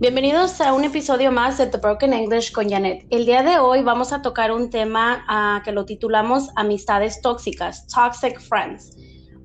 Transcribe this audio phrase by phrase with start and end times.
[0.00, 3.04] Bienvenidos a un episodio más de The Broken English con Janet.
[3.10, 7.86] El día de hoy vamos a tocar un tema uh, que lo titulamos Amistades tóxicas,
[7.86, 8.96] Toxic Friends.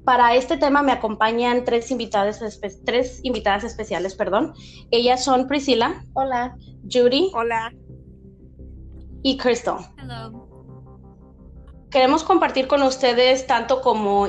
[0.05, 2.39] Para este tema me acompañan tres invitadas,
[2.85, 4.53] tres invitadas especiales, perdón.
[4.91, 6.05] Ellas son Priscila.
[6.13, 6.55] Hola.
[6.89, 7.31] Judy.
[7.33, 7.73] Hola.
[9.23, 9.79] Y Crystal.
[9.97, 10.47] Hello.
[11.91, 14.25] Queremos compartir con ustedes tanto como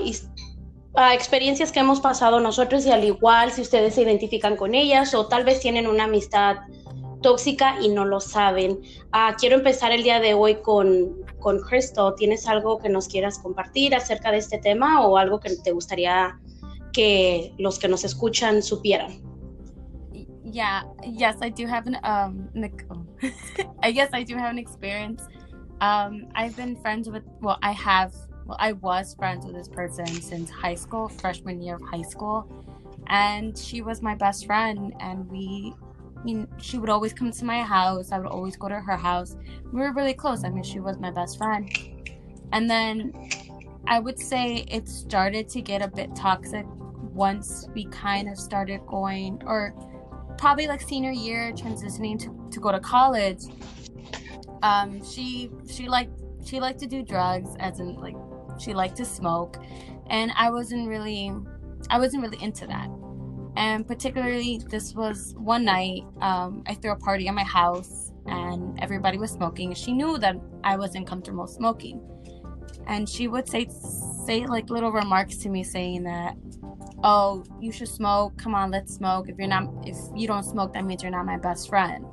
[1.12, 5.26] experiencias que hemos pasado nosotros y al igual si ustedes se identifican con ellas o
[5.26, 6.56] tal vez tienen una amistad
[7.22, 8.78] tóxica y no lo saben.
[9.12, 12.14] Uh, quiero empezar el día de hoy con, con Cristo.
[12.14, 16.38] ¿Tienes algo que nos quieras compartir acerca de este tema o algo que te gustaría
[16.92, 19.20] que los que nos escuchan supieran?
[20.44, 22.48] Yeah, yes, I do have an um
[23.82, 25.22] I guess I do have an experience.
[25.80, 28.12] Um I've been friends with well, I have
[28.58, 32.46] I was friends with this person since high school, freshman year of high school.
[33.08, 34.94] And she was my best friend.
[35.00, 35.74] And we,
[36.16, 38.12] I mean, she would always come to my house.
[38.12, 39.36] I would always go to her house.
[39.72, 40.44] We were really close.
[40.44, 41.70] I mean, she was my best friend.
[42.52, 43.12] And then
[43.86, 46.66] I would say it started to get a bit toxic
[47.12, 49.74] once we kind of started going, or
[50.38, 53.42] probably like senior year, transitioning to, to go to college.
[54.62, 56.12] Um, she she liked
[56.44, 58.16] she liked to do drugs, as in like
[58.58, 59.58] she liked to smoke,
[60.08, 61.32] and I wasn't really,
[61.90, 62.88] I wasn't really into that.
[63.56, 66.04] And particularly, this was one night.
[66.20, 69.72] Um, I threw a party at my house, and everybody was smoking.
[69.74, 72.00] She knew that I wasn't comfortable smoking,
[72.86, 73.68] and she would say
[74.26, 76.36] say like little remarks to me, saying that,
[77.02, 78.36] "Oh, you should smoke.
[78.36, 79.28] Come on, let's smoke.
[79.28, 82.04] If you're not, if you don't smoke, that means you're not my best friend."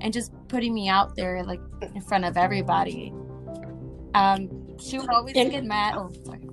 [0.00, 1.60] And just putting me out there like
[1.94, 3.12] in front of everybody.
[4.14, 5.94] Um, she would always and, get mad.
[5.96, 6.48] Oh, sorry.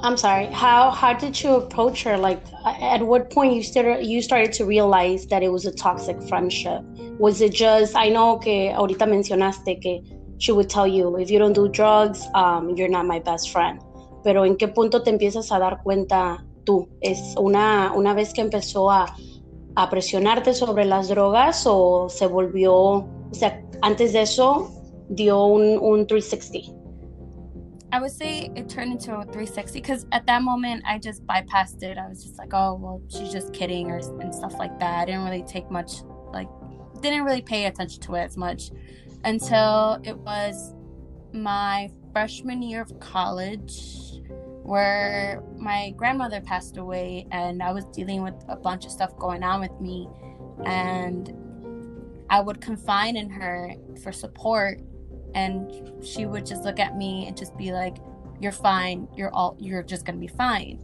[0.00, 0.46] I'm sorry.
[0.46, 2.18] How how did you approach her?
[2.18, 6.20] Like, at what point you started you started to realize that it was a toxic
[6.28, 6.82] friendship?
[7.18, 7.94] Was it just?
[7.94, 10.02] I know que ahorita mencionaste que
[10.38, 13.80] she would tell you if you don't do drugs, um, you're not my best friend.
[14.24, 16.88] Pero en qué punto te empiezas a dar cuenta tú?
[17.00, 19.06] Es una una vez que empezó a
[19.76, 24.70] a presionarte sobre las drogas o se volvió, o sea, antes de eso
[25.08, 26.81] dio un, un 360.
[27.92, 31.82] I would say it turned into a 360 because at that moment I just bypassed
[31.82, 31.98] it.
[31.98, 35.00] I was just like, oh, well, she's just kidding or and stuff like that.
[35.00, 36.02] I didn't really take much,
[36.32, 36.48] like,
[37.02, 38.70] didn't really pay attention to it as much
[39.24, 40.74] until it was
[41.34, 44.22] my freshman year of college
[44.62, 49.42] where my grandmother passed away and I was dealing with a bunch of stuff going
[49.42, 50.08] on with me
[50.64, 51.36] and
[52.30, 54.80] I would confide in her for support
[55.34, 57.96] and she would just look at me and just be like
[58.42, 59.08] you're fine.
[59.16, 60.80] You're all you're just gonna be fine.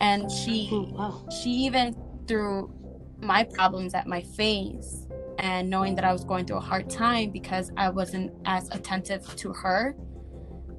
[0.00, 1.28] And she oh, wow.
[1.42, 1.96] she even
[2.26, 2.72] threw
[3.20, 5.06] my problems at my face
[5.38, 9.24] and knowing that i was going through a hard time because i wasn't as attentive
[9.36, 9.94] to her.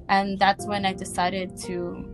[0.08, 2.08] And that's when i decided to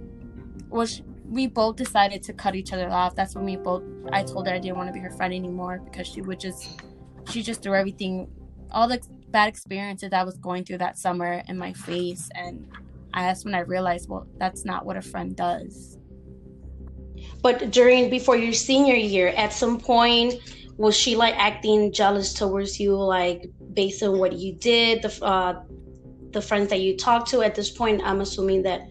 [0.69, 0.87] well
[1.25, 3.15] we both decided to cut each other off.
[3.15, 3.83] That's when we both
[4.13, 6.81] i told her i didn't want to be her friend anymore because she would just
[7.31, 8.29] she just threw everything
[8.71, 9.01] all the
[9.31, 12.29] bad experiences I was going through that summer in my face.
[12.35, 12.67] And
[13.15, 15.99] I, that's when I realized, well, that's not what a friend does.
[17.43, 20.35] But during, before your senior year, at some point,
[20.77, 25.63] was she like acting jealous towards you, like based on what you did, the, uh,
[26.31, 27.43] the friends that you talked to?
[27.43, 28.83] At this point, I'm assuming that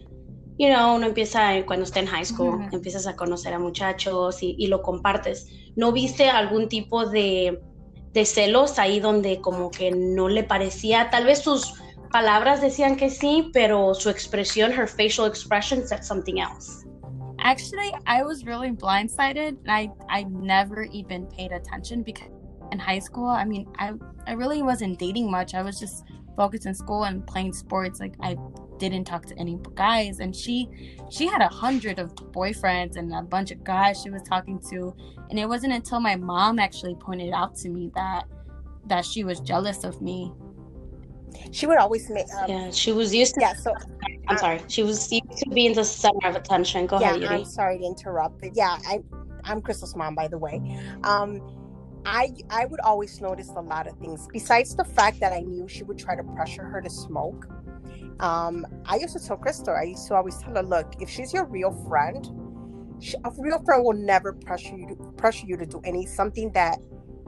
[0.58, 2.74] you know, uno empieza cuando está en high school, uh -huh.
[2.74, 5.46] empiezas a conocer a muchachos y, y, lo compartes.
[5.76, 7.60] ¿No viste algún tipo de
[8.12, 11.74] de celos ahí donde como que no le parecía, tal vez sus
[12.10, 16.84] palabras decían que sí, pero su expresión, her facial expression said something else.
[17.40, 19.58] Actually, I was really blindsided.
[19.68, 22.30] I I never even paid attention because
[22.72, 23.92] in high school, I mean, I
[24.26, 25.54] I really wasn't dating much.
[25.54, 26.04] I was just
[26.36, 28.00] focused in school and playing sports.
[28.00, 28.36] Like I
[28.78, 30.68] didn't talk to any guys and she
[31.10, 34.94] she had a hundred of boyfriends and a bunch of guys she was talking to.
[35.30, 38.24] And it wasn't until my mom actually pointed out to me that
[38.86, 40.32] that she was jealous of me.
[41.50, 43.72] She would always make um, yeah she was used to yeah so
[44.28, 44.60] i'm uh, sorry.
[44.68, 46.86] She was used to being the center of attention.
[46.86, 47.34] Go yeah, ahead Judy.
[47.34, 49.00] i'm sorry to interrupt but yeah i
[49.44, 50.60] i'm crystal's mom by the way.
[51.04, 51.40] Um
[52.04, 54.26] I I would always notice a lot of things.
[54.32, 57.46] Besides the fact that I knew she would try to pressure her to smoke,
[58.20, 61.32] um, I used to tell Crystal, I used to always tell her, look, if she's
[61.32, 62.26] your real friend,
[63.00, 66.50] she, a real friend will never pressure you to, pressure you to do any something
[66.52, 66.78] that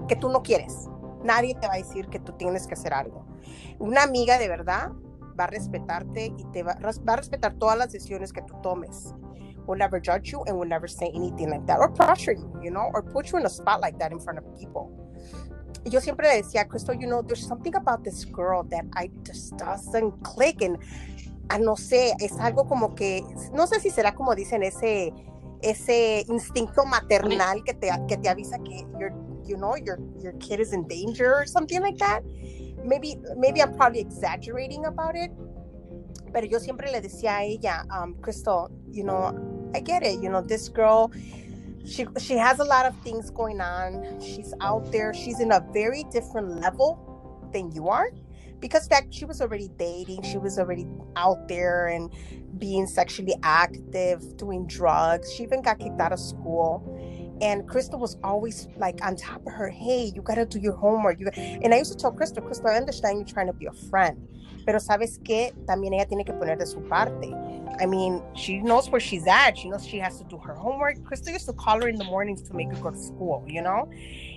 [0.08, 0.88] que tú no quieres.
[1.22, 3.26] Nadie te va a decir que tú tienes que hacer algo.
[3.78, 4.90] Una amiga de verdad
[5.38, 6.76] va a respetarte y te va,
[7.08, 9.14] va a respetar todas las decisiones que tú tomes.
[9.66, 12.70] Will never judge you and will never say anything like that or pressure you, you
[12.70, 14.90] know, or put you in a spot like that in front of people.
[15.84, 20.22] Yo siempre decía Crystal, you know, there's something about this girl that I just doesn't
[20.22, 20.62] click.
[20.62, 20.78] And,
[21.48, 23.22] ah, no sé, es algo como que,
[23.52, 25.12] no sé si será como dicen ese,
[25.62, 30.60] ese instinto maternal que te, que te avisa que you're, you know, your, your kid
[30.60, 32.22] is in danger or something like that.
[32.84, 35.30] Maybe, maybe I'm probably exaggerating about it.
[36.32, 39.34] Pero yo siempre le decía a ella, um, Crystal, you know,
[39.74, 41.10] I get it, you know, this girl,
[41.86, 44.20] she she has a lot of things going on.
[44.20, 45.14] She's out there.
[45.14, 47.06] She's in a very different level
[47.52, 48.10] than you are
[48.60, 50.22] because that she was already dating.
[50.22, 50.86] She was already
[51.16, 52.12] out there and
[52.58, 55.32] being sexually active, doing drugs.
[55.32, 56.84] She even got kicked out of school.
[57.40, 61.18] And Crystal was always like on top of her, hey, you gotta do your homework.
[61.18, 63.72] You and I used to tell Crystal, Crystal, I understand you're trying to be a
[63.72, 64.28] friend,
[64.66, 67.32] pero sabes que también ella tiene que poner de su parte.
[67.80, 69.56] I mean, she knows where she's at.
[69.56, 71.02] She knows she has to do her homework.
[71.04, 73.62] Crystal used to call her in the mornings to make her go to school, you
[73.62, 73.88] know?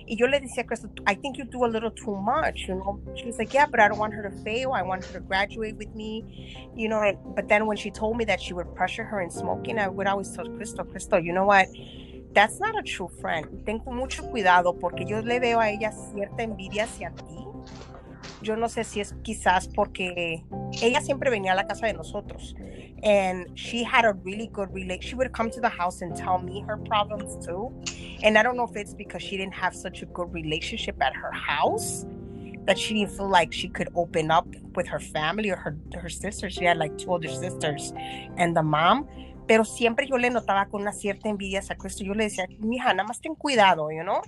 [0.08, 3.00] Y yo le decía, Crystal, I think you do a little too much, you know?
[3.14, 4.72] She was like, yeah, but I don't want her to fail.
[4.72, 7.02] I want her to graduate with me, you know?
[7.02, 9.88] And, but then when she told me that she would pressure her in smoking, I
[9.88, 11.68] would always tell Crystal, Crystal, you know what?
[12.32, 13.46] That's not a true friend.
[13.66, 17.44] Tengo mucho cuidado porque yo le veo a ella cierta envidia hacia ti
[18.44, 20.44] yo no sé si es quizás porque
[20.82, 22.54] ella siempre venía a la casa de nosotros
[23.02, 26.38] and she had a really good relate she would come to the house and tell
[26.38, 27.72] me her problems too.
[28.22, 31.14] And i don't know if it's because she didn't have such a good relationship at
[31.14, 32.06] her house
[32.66, 36.08] that she didn't feel like she could open up with her family or her her
[36.08, 37.92] sisters she had like two older sisters
[38.36, 39.06] and the mom.
[39.46, 42.02] Pero siempre yo le notaba con una cierta envidia a Cristo.
[42.02, 44.22] Yo le decía mija nada más ten cuidado you know?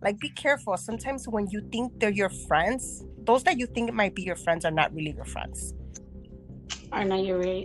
[0.00, 0.76] Like be careful.
[0.76, 4.64] Sometimes when you think they're your friends those that you think might be your friends
[4.64, 5.74] are not really your friends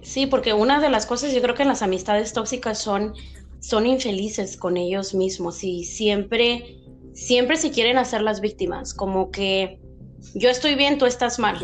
[0.04, 3.14] sí porque una de las cosas yo creo que en las amistades tóxicas son
[3.60, 6.78] son infelices con ellos mismos y siempre
[7.14, 9.80] siempre se quieren hacer las víctimas como que
[10.34, 11.58] yo estoy bien tú estás mal.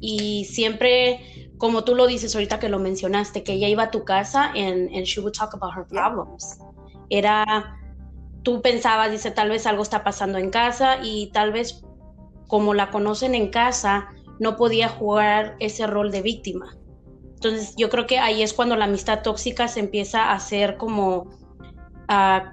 [0.00, 4.04] Y siempre como tú lo dices ahorita que lo mencionaste que ella iba a tu
[4.04, 6.58] casa and, and she would talk about her problems.
[7.08, 7.78] Era
[8.42, 11.84] tú pensabas, dice, tal vez algo está pasando en casa y tal vez
[12.48, 14.08] como la conocen en casa,
[14.38, 16.76] no podía jugar ese rol de víctima.
[17.44, 21.28] Entonces yo creo que ahí es cuando la amistad tóxica se empieza a hacer como,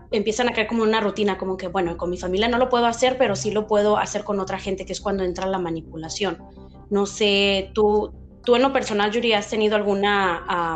[0.09, 2.87] empiezan a crear como una rutina, como que, bueno, con mi familia no lo puedo
[2.87, 6.39] hacer, pero sí lo puedo hacer con otra gente, que es cuando entra la manipulación.
[6.89, 8.11] No sé, tú,
[8.43, 10.75] tú en lo personal, Yuri, ¿has tenido alguna,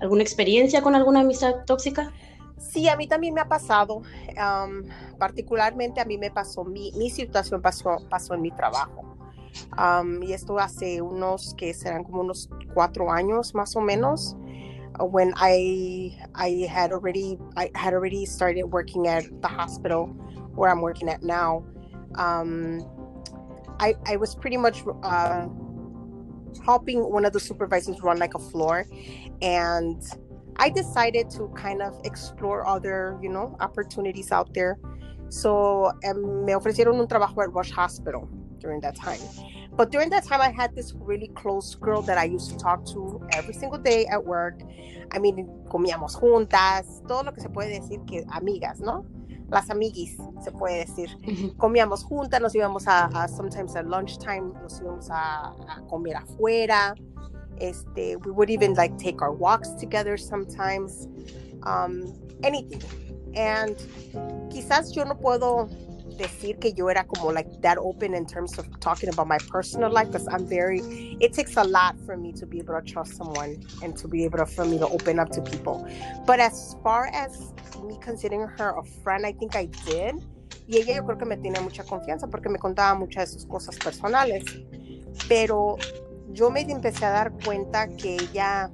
[0.00, 2.12] alguna experiencia con alguna amistad tóxica?
[2.58, 4.02] Sí, a mí también me ha pasado.
[5.16, 9.11] particularmente a mí me pasó, mi, mi situación pasó, pasó en mi trabajo.
[10.20, 14.36] Y esto hace unos que serán como unos cuatro años más o menos.
[15.00, 20.08] When I I had already I had already started working at the hospital
[20.54, 21.64] where I'm working at now.
[22.16, 22.80] Um,
[23.80, 25.48] I I was pretty much uh,
[26.64, 28.84] helping one of the supervisors run like a floor,
[29.40, 30.02] and
[30.56, 34.78] I decided to kind of explore other, you know, opportunities out there.
[35.30, 38.28] So um, me ofrecieron un trabajo at Rush Hospital
[38.62, 39.20] during that time.
[39.76, 42.84] But during that time, I had this really close girl that I used to talk
[42.92, 44.60] to every single day at work.
[45.10, 49.04] I mean, comíamos juntas, todo lo que se puede decir que amigas, ¿no?
[49.48, 51.08] Las amiguis, se puede decir.
[51.58, 56.94] Comíamos juntas, nos íbamos a, a sometimes at lunchtime, nos íbamos a, a comer afuera.
[57.58, 61.06] Este, we would even like take our walks together sometimes,
[61.64, 62.80] um, anything.
[63.34, 63.76] And
[64.50, 65.68] quizás yo no puedo
[66.16, 69.90] decir que yo era como like that open in terms of talking about my personal
[69.90, 70.80] life because I'm very
[71.20, 74.24] it takes a lot for me to be able to trust someone and to be
[74.24, 75.86] able for me to open up to people.
[76.26, 77.52] But as far as
[77.84, 80.14] me considering her a friend, I think I did.
[80.68, 83.46] Y ella yo creo que me tiene mucha confianza porque me contaba muchas de sus
[83.46, 84.44] cosas personales.
[85.28, 85.76] Pero
[86.32, 88.70] yo me empecé a dar cuenta que ella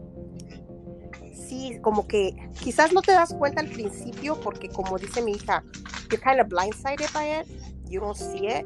[1.49, 5.65] sí, como que quizás no te das cuenta al principio porque como dice mi hija,
[6.11, 7.49] you're kind of blindsided by it,
[7.89, 8.65] you don't see it,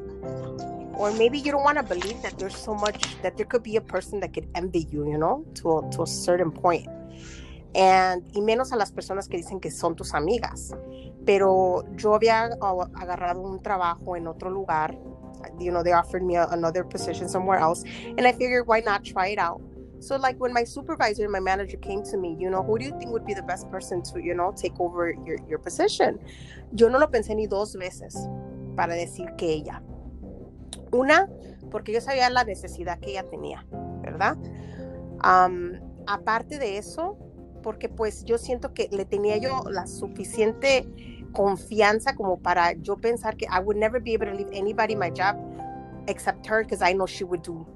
[0.95, 3.77] or maybe you don't want to believe that there's so much that there could be
[3.77, 6.89] a person that could envy you, you know, to a, to a certain point.
[7.75, 10.77] And, y menos a las personas que dicen que son tus amigas.
[11.25, 12.51] Pero yo había
[12.95, 14.99] agarrado un trabajo en otro lugar
[15.59, 17.85] you know they offered me a, another position somewhere else
[18.17, 19.61] and i figured why not try it out
[20.03, 22.85] so like when my supervisor and my manager came to me you know who do
[22.85, 26.19] you think would be the best person to you know take over your, your position
[26.75, 28.17] yo no lo pensé ni dos veces
[28.75, 29.83] para decir que ella.
[30.93, 31.29] Una
[31.71, 33.67] porque yo sabía la necesidad que ella tenía
[34.03, 34.37] verdad
[35.25, 35.73] um,
[36.07, 37.17] aparte de eso
[37.63, 40.87] porque pues yo siento que le tenía yo la suficiente
[41.33, 45.11] confianza como para yo pensar que I would never be able to leave anybody my
[45.11, 45.37] job
[46.09, 47.67] except her because I know she would do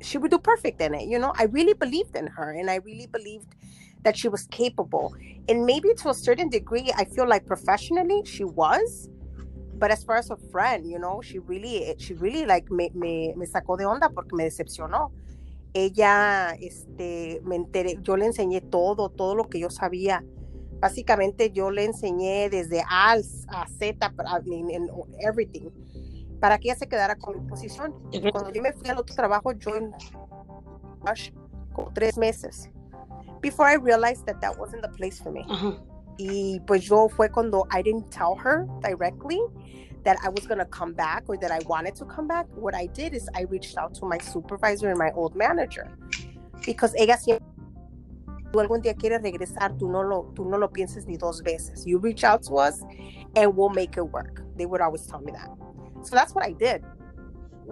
[0.00, 1.08] she would do perfect in it.
[1.08, 3.54] You know, I really believed in her and I really believed
[4.02, 5.14] that she was capable.
[5.48, 9.08] And maybe to a certain degree, I feel like professionally she was.
[9.78, 13.34] But as far as a friend, you know, she really, she really like me, me,
[13.36, 15.12] me sacó de onda porque me decepcionó.
[15.74, 20.24] Ella, este, me enteré, yo le enseñé todo, todo lo que yo sabía.
[20.80, 23.16] Básicamente yo le enseñé desde A
[23.48, 24.88] a Z, I mean,
[25.20, 25.70] everything
[26.40, 27.94] para que ella se quedara con mi posición.
[28.32, 29.92] Cuando yo me fui al otro trabajo, yo en
[31.72, 32.68] como tres meses.
[33.40, 35.44] Before I realized that that wasn't the place for me.
[36.18, 39.38] Y pues yo fue cuando I didn't tell her directly
[40.04, 42.46] that I was going to come back or that I wanted to come back.
[42.56, 45.88] What I did is I reached out to my supervisor and my old manager.
[46.64, 47.44] Because ella siempre
[48.50, 51.84] tú algún día quieres regresar, tú no lo, tú no lo pienses ni dos veces.
[51.84, 52.82] You reach out to us
[53.34, 54.42] and we'll make it work.
[54.56, 55.50] They would always tell me that.
[56.06, 56.84] So that's what I did.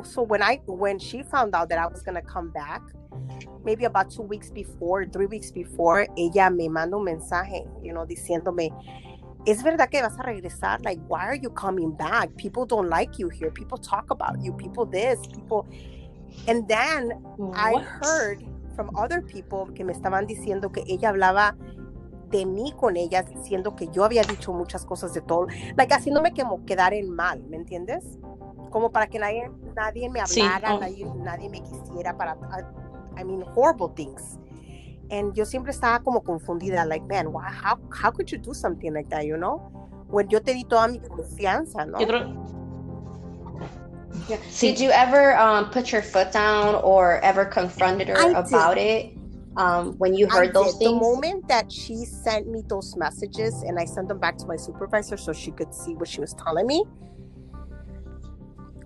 [0.03, 2.83] So when I when she found out that I was gonna come back,
[3.65, 8.05] maybe about two weeks before, three weeks before, ella me mandó un mensaje, you know,
[8.05, 8.71] diciéndome,
[9.47, 10.85] es verdad que vas a regresar?
[10.85, 12.35] Like, why are you coming back?
[12.37, 13.53] People don't like you here.
[13.53, 14.53] People talk about you.
[14.53, 15.69] People this, people.
[16.49, 17.57] And then what?
[17.57, 21.55] I heard from other people que me estaban diciendo que ella hablaba
[22.35, 26.35] de mí con ellas diciendo que yo había dicho muchas cosas de todo, like haciéndome
[26.35, 28.19] como quedar en mal, ¿me entiendes?
[28.71, 30.81] Como para que nadie, nadie me hablara, sí, oh.
[30.81, 34.37] nadie, nadie, me quisiera para, I, I, mean, horrible things.
[35.11, 38.93] And yo siempre estaba como confundida, like, man, why, how, how could you do something
[38.93, 39.59] like that, you know?
[40.09, 41.99] When yo te di toda mi confianza, ¿no?
[44.29, 44.39] Yeah.
[44.59, 48.81] Did you ever um, put your foot down or ever confronted her I about did.
[48.81, 49.14] it?
[49.57, 50.79] Um, when you heard I those did.
[50.81, 50.93] things?
[50.93, 54.57] The moment that she sent me those messages and I sent them back to my
[54.57, 56.85] supervisor so she could see what she was telling me.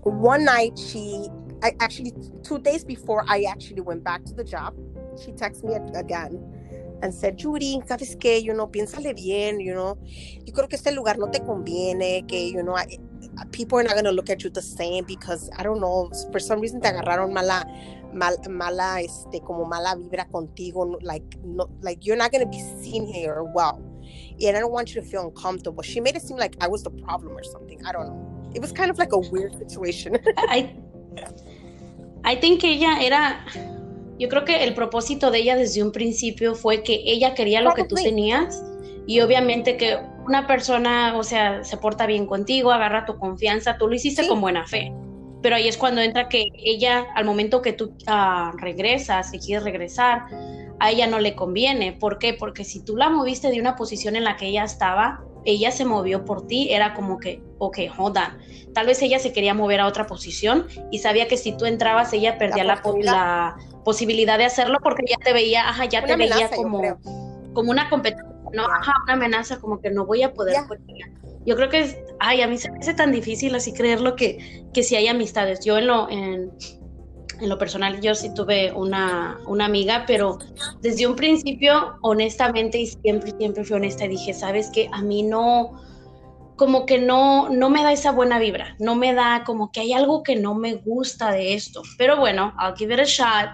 [0.02, 1.28] One night, she,
[1.62, 4.74] I actually, two days before I actually went back to the job,
[5.22, 6.42] she texted me again
[7.02, 8.42] and said, Judy, ¿sabes qué?
[8.42, 9.98] You know, piénsale bien, you know.
[10.44, 12.86] Yo creo que este lugar no te conviene, que, you know, I,
[13.52, 16.40] people are not going to look at you the same because, I don't know, for
[16.40, 17.64] some reason te agarraron mala
[18.12, 23.06] mal, mala, este, como mala vibra contigo, like, no, like you're not gonna be seen
[23.06, 23.80] here well.
[24.40, 25.82] And I don't want you to feel uncomfortable.
[25.82, 27.84] She made it seem like I was the problem or something.
[27.84, 28.50] I don't know.
[28.54, 30.16] It was kind of like a weird situation.
[30.36, 30.74] I,
[32.24, 33.44] I think ella era,
[34.18, 37.74] yo creo que el propósito de ella desde un principio fue que ella quería lo
[37.74, 38.64] que tú tenías
[39.06, 43.88] y obviamente que una persona, o sea, se porta bien contigo, agarra tu confianza, tú
[43.88, 44.92] lo hiciste con buena fe
[45.42, 49.64] pero ahí es cuando entra que ella, al momento que tú uh, regresas, y quieres
[49.64, 50.26] regresar,
[50.80, 51.92] a ella no le conviene.
[51.92, 52.34] ¿Por qué?
[52.34, 55.84] Porque si tú la moviste de una posición en la que ella estaba, ella se
[55.84, 58.38] movió por ti, era como que, ok, hold on.
[58.74, 62.12] Tal vez ella se quería mover a otra posición y sabía que si tú entrabas,
[62.12, 66.50] ella perdía la, la, posibilidad de hacerlo porque ya te veía, ajá, ya te veía
[66.50, 66.82] como,
[67.54, 70.56] como una competencia, no, ajá, una amenaza, como que no voy a poder
[71.48, 74.82] yo creo que ay, a mí se me hace tan difícil así creerlo que, que
[74.82, 75.64] si hay amistades.
[75.64, 76.52] Yo en lo, en,
[77.40, 80.38] en lo personal, yo sí tuve una, una amiga, pero
[80.82, 85.80] desde un principio, honestamente, y siempre, siempre fui honesta, dije, sabes que a mí no,
[86.56, 89.92] como que no, no me da esa buena vibra, no me da como que hay
[89.92, 91.82] algo que no me gusta de esto.
[91.96, 93.50] Pero bueno, I'll give it a shot,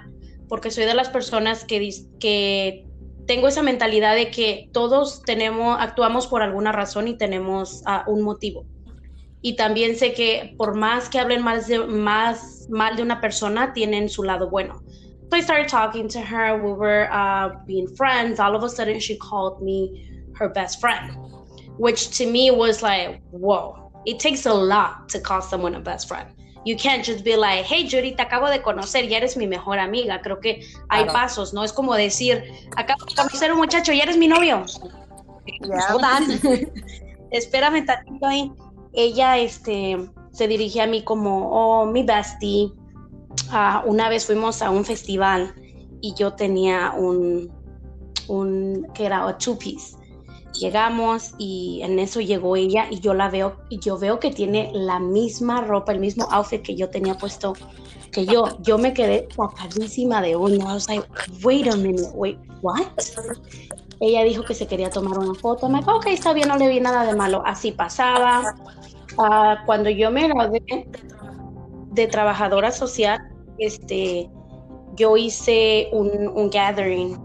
[0.49, 2.87] porque soy de las personas que, que
[3.26, 8.23] tengo esa mentalidad de que todos tenemos, actuamos por alguna razón y tenemos uh, un
[8.23, 8.66] motivo.
[9.40, 13.73] Y también sé que por más que hablen más, de, más mal de una persona,
[13.73, 14.83] tienen su lado bueno.
[15.31, 16.57] So I started talking to her.
[16.57, 18.38] We were uh, being friends.
[18.38, 21.16] All of a sudden, she called me her best friend,
[21.78, 26.09] which to me was like, whoa, it takes a lot to call someone a best
[26.09, 26.28] friend.
[26.64, 29.78] You can't just be like, hey Judy, te acabo de conocer, ya eres mi mejor
[29.78, 30.21] amiga.
[30.23, 31.62] Creo que hay pasos, ¿no?
[31.62, 32.42] Es como decir,
[32.76, 34.64] acabo de conocer a un muchacho, ya eres mi novio.
[37.30, 38.50] Espérame tantito ahí.
[38.94, 42.73] Ella este, se dirige a mí como, oh, mi bestie.
[43.52, 45.54] Uh, una vez fuimos a un festival
[46.00, 47.52] y yo tenía un,
[48.28, 49.97] un que era a two piece
[50.55, 54.71] Llegamos y en eso llegó ella y yo la veo y yo veo que tiene
[54.73, 57.55] la misma ropa, el mismo outfit que yo tenía puesto
[58.13, 58.45] que yo.
[58.63, 60.65] Yo me quedé sacadísima de onda.
[60.65, 61.07] I was like,
[61.43, 62.87] wait a minute, wait, what?
[64.01, 65.69] Ella dijo que se quería tomar una foto.
[65.69, 67.43] Me dijo, ok, está bien, no le vi nada de malo.
[67.45, 68.55] Así pasaba.
[69.19, 70.63] Uh, cuando yo me gradué
[71.93, 73.21] de trabajadora social,
[73.59, 74.31] este,
[74.95, 77.19] yo hice un gathering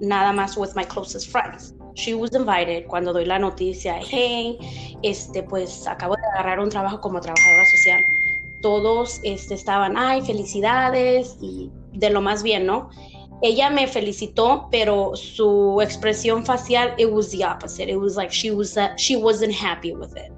[0.00, 4.58] nada más with my closest friends she was invited cuando doy la noticia, hey,
[5.02, 8.04] este, pues acabo de agarrar un trabajo como trabajadora social.
[8.60, 12.90] Todos este, estaban, ay, felicidades y de lo más bien, ¿no?
[13.42, 17.90] Ella me felicitó, pero su expresión facial, it was the opposite.
[17.90, 20.32] It was like she was uh, she wasn't happy with it,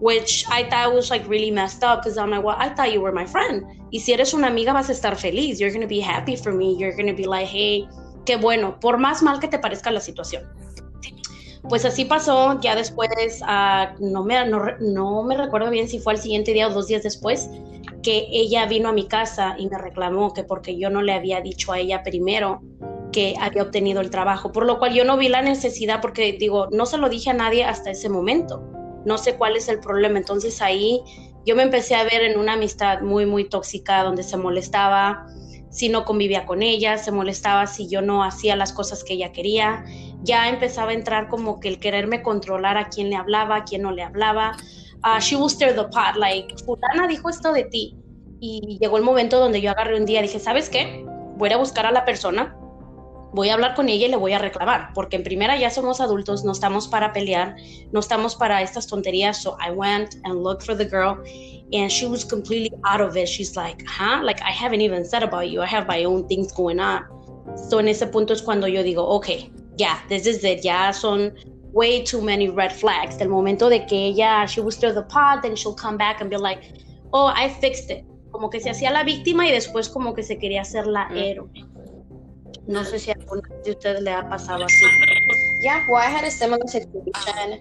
[0.00, 3.00] which I thought was like really messed up because I'm like, well, I thought you
[3.00, 3.64] were my friend.
[3.92, 5.60] Y si eres una amiga vas a estar feliz.
[5.60, 6.74] You're gonna be happy for me.
[6.76, 7.86] You're gonna be like, hey,
[8.26, 10.42] qué bueno, por más mal que te parezca la situación.
[11.68, 13.10] Pues así pasó, ya después,
[13.42, 14.36] uh, no, me,
[14.80, 17.50] no, me recuerdo bien si fue al siguiente día o dos días después,
[18.02, 21.40] que ella vino a mi casa y me reclamó que porque yo no le había
[21.40, 22.60] dicho a ella primero
[23.12, 26.68] que había obtenido el trabajo, por lo cual yo no vi la necesidad porque digo,
[26.70, 28.62] no se lo dije a nadie hasta ese momento,
[29.04, 31.02] no sé cuál es el problema, entonces ahí
[31.44, 35.26] yo me empecé a ver en una amistad muy, muy tóxica donde se molestaba
[35.70, 39.32] si no convivía con ella, se molestaba si yo no hacía las cosas que ella
[39.32, 39.84] quería,
[40.22, 43.82] ya empezaba a entrar como que el quererme controlar a quién le hablaba, a quién
[43.82, 44.56] no le hablaba.
[45.02, 47.96] Uh, she will stir the pot, like, fulana dijo esto de ti.
[48.40, 51.04] Y llegó el momento donde yo agarré un día y dije, ¿sabes qué?
[51.36, 52.56] Voy a buscar a la persona,
[53.32, 56.00] voy a hablar con ella y le voy a reclamar, porque en primera ya somos
[56.00, 57.56] adultos, no estamos para pelear,
[57.92, 59.42] no estamos para estas tonterías.
[59.42, 61.18] So I went and looked for the girl
[61.72, 63.28] and she was completely out of it.
[63.28, 64.22] She's like, huh?
[64.22, 65.62] Like, I haven't even said about you.
[65.62, 67.04] I have my own things going on.
[67.68, 70.62] So en ese punto es cuando yo digo, ok, yeah, this is it.
[70.62, 71.32] Ya son
[71.72, 73.16] way too many red flags.
[73.16, 76.30] Del momento de que ella, she will stir the pot, then she'll come back and
[76.30, 76.62] be like,
[77.12, 78.04] oh, I fixed it.
[78.32, 81.48] Como que se hacía la víctima y después como que se quería hacer la héroe.
[82.70, 84.86] No sé si a alguna de ustedes le ha pasado así.
[85.60, 87.58] Yeah, well, I had a similar situation.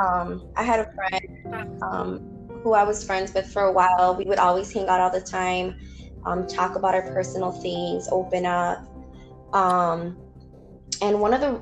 [0.00, 2.20] Um, I had a friend um,
[2.62, 4.14] who I was friends with for a while.
[4.16, 5.74] We would always hang out all the time,
[6.24, 8.78] um, talk about our personal things, open up.
[9.52, 10.16] Um,
[11.02, 11.60] and one of the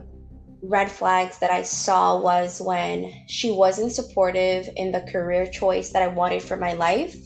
[0.60, 6.02] red flags that I saw was when she wasn't supportive in the career choice that
[6.02, 7.16] I wanted for my life.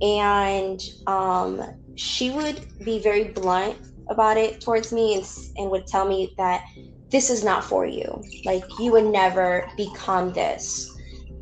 [0.00, 1.60] And um,
[1.96, 6.64] she would be very blunt about it towards me and, and would tell me that
[7.10, 8.22] this is not for you.
[8.44, 10.90] Like, you would never become this.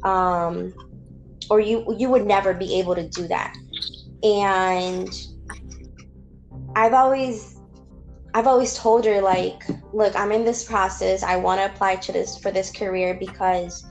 [0.05, 0.75] Um,
[1.51, 3.55] or you you would never be able to do that.
[4.23, 5.09] And
[6.75, 7.61] I've always
[8.35, 11.23] I've always told her like, look, I'm in this process.
[11.23, 13.85] I want to apply to this for this career because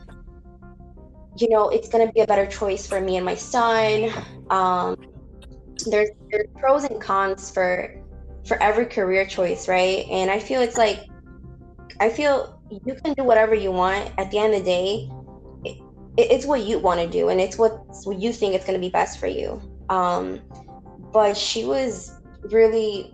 [1.38, 4.12] you know, it's going to be a better choice for me and my son.
[4.50, 4.98] Um
[5.90, 8.01] there's, there's pros and cons for
[8.46, 10.06] for every career choice, right?
[10.10, 11.08] And I feel it's like
[12.00, 14.12] I feel you can do whatever you want.
[14.18, 15.10] At the end of the day,
[16.18, 18.80] it, it's what you want to do, and it's what, what you think it's going
[18.80, 19.62] to be best for you.
[19.90, 20.42] Um,
[21.12, 22.12] but she was
[22.44, 23.14] really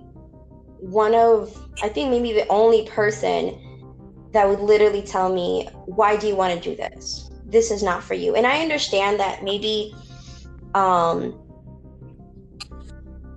[0.79, 3.59] one of I think maybe the only person
[4.31, 7.29] that would literally tell me, "Why do you want to do this?
[7.45, 9.95] This is not for you." And I understand that maybe
[10.75, 11.37] um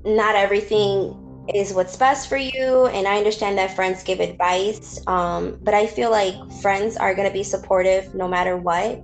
[0.05, 1.17] not everything
[1.55, 5.87] is what's best for you and i understand that friends give advice um, but i
[5.87, 9.03] feel like friends are going to be supportive no matter what.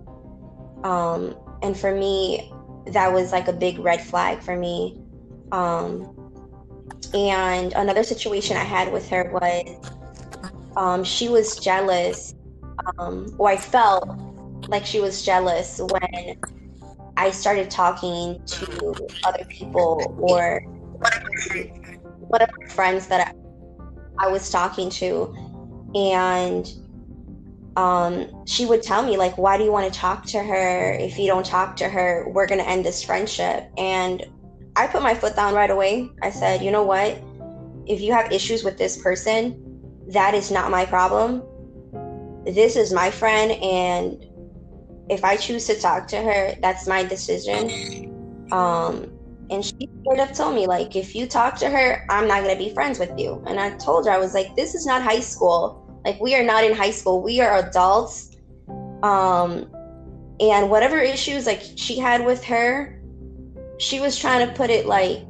[0.85, 2.53] Um, and for me
[2.93, 4.97] that was like a big red flag for me.
[5.53, 6.15] Um,
[7.15, 9.93] and another situation I had with her was
[10.77, 12.35] um, she was jealous,
[12.99, 14.09] um, or I felt
[14.69, 16.37] like she was jealous when
[17.17, 20.63] I started talking to other people or
[22.29, 23.35] one of my friends that
[24.19, 25.35] I, was talking to.
[25.95, 26.67] And
[27.77, 30.93] um, she would tell me, like, why do you want to talk to her?
[30.93, 33.71] If you don't talk to her, we're going to end this friendship.
[33.77, 34.25] And
[34.75, 36.09] I put my foot down right away.
[36.23, 37.23] I said, you know what?
[37.87, 39.63] If you have issues with this person,
[40.09, 41.43] that is not my problem.
[42.45, 44.25] This is my friend, and
[45.11, 48.49] if I choose to talk to her, that's my decision.
[48.53, 49.16] Um,
[49.51, 52.57] and she straight up told me, like, if you talk to her, I'm not gonna
[52.57, 53.43] be friends with you.
[53.47, 56.01] And I told her, I was like, this is not high school.
[56.05, 57.23] Like, we are not in high school.
[57.23, 58.37] We are adults.
[59.03, 59.71] Um,
[60.41, 63.01] and whatever issues like she had with her,
[63.79, 65.23] she was trying to put it like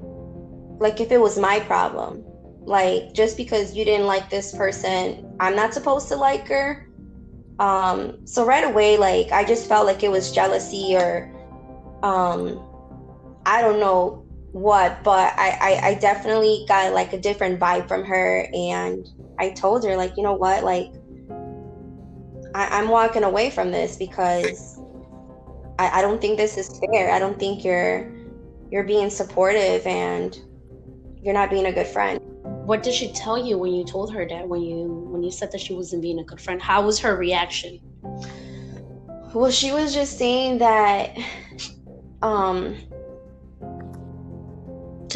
[0.78, 2.24] like if it was my problem
[2.64, 6.88] like just because you didn't like this person i'm not supposed to like her
[7.58, 11.32] um so right away like i just felt like it was jealousy or
[12.02, 12.62] um
[13.46, 18.04] i don't know what but I, I i definitely got like a different vibe from
[18.04, 19.06] her and
[19.38, 20.92] i told her like you know what like
[22.54, 24.78] I, i'm walking away from this because
[25.78, 28.12] I, I don't think this is fair i don't think you're
[28.70, 30.38] you're being supportive and
[31.22, 32.20] you're not being a good friend.
[32.66, 35.50] what did she tell you when you told her that when you when you said
[35.52, 36.60] that she wasn't being a good friend?
[36.60, 37.80] How was her reaction?
[39.34, 41.16] Well, she was just saying that
[42.22, 42.76] um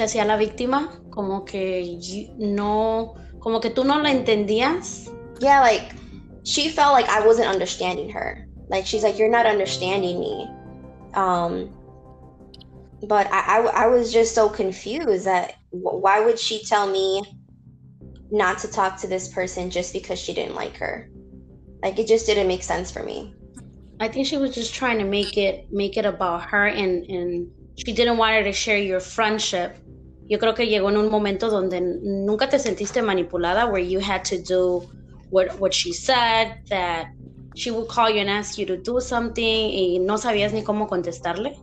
[0.01, 1.99] se hacía la víctima, como que
[2.39, 5.11] no, como que tú no la entendías.
[5.41, 5.95] Yeah, like
[6.45, 8.47] she felt like I wasn't understanding her.
[8.69, 10.49] Like she's like, you're not understanding me.
[11.15, 11.75] Um,
[13.07, 17.23] but I, I, I was just so confused that why would she tell me
[18.31, 21.11] not to talk to this person just because she didn't like her?
[21.83, 23.35] Like it just didn't make sense for me.
[24.01, 27.51] I think she was just trying to make it make it about her and and
[27.77, 29.79] she didn't want her to share your friendship.
[30.31, 34.23] Yo creo que llegó en un momento donde nunca te sentiste manipulada where you had
[34.23, 34.89] to do
[35.31, 37.09] what what she said that
[37.57, 40.87] she would call you and ask you to do something y no sabías ni cómo
[40.87, 41.59] contestarle.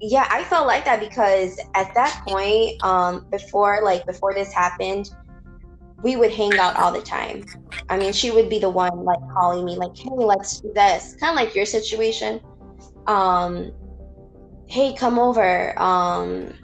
[0.00, 5.10] Yeah, I felt like that because at that point, um, before like before this happened,
[6.02, 7.44] we would hang out all the time.
[7.90, 11.14] I mean, she would be the one like calling me, like, "Hey, let's do this,"
[11.20, 12.40] kind of like your situation.
[13.06, 13.70] Um,
[14.66, 15.78] hey, come over.
[15.78, 16.54] Um,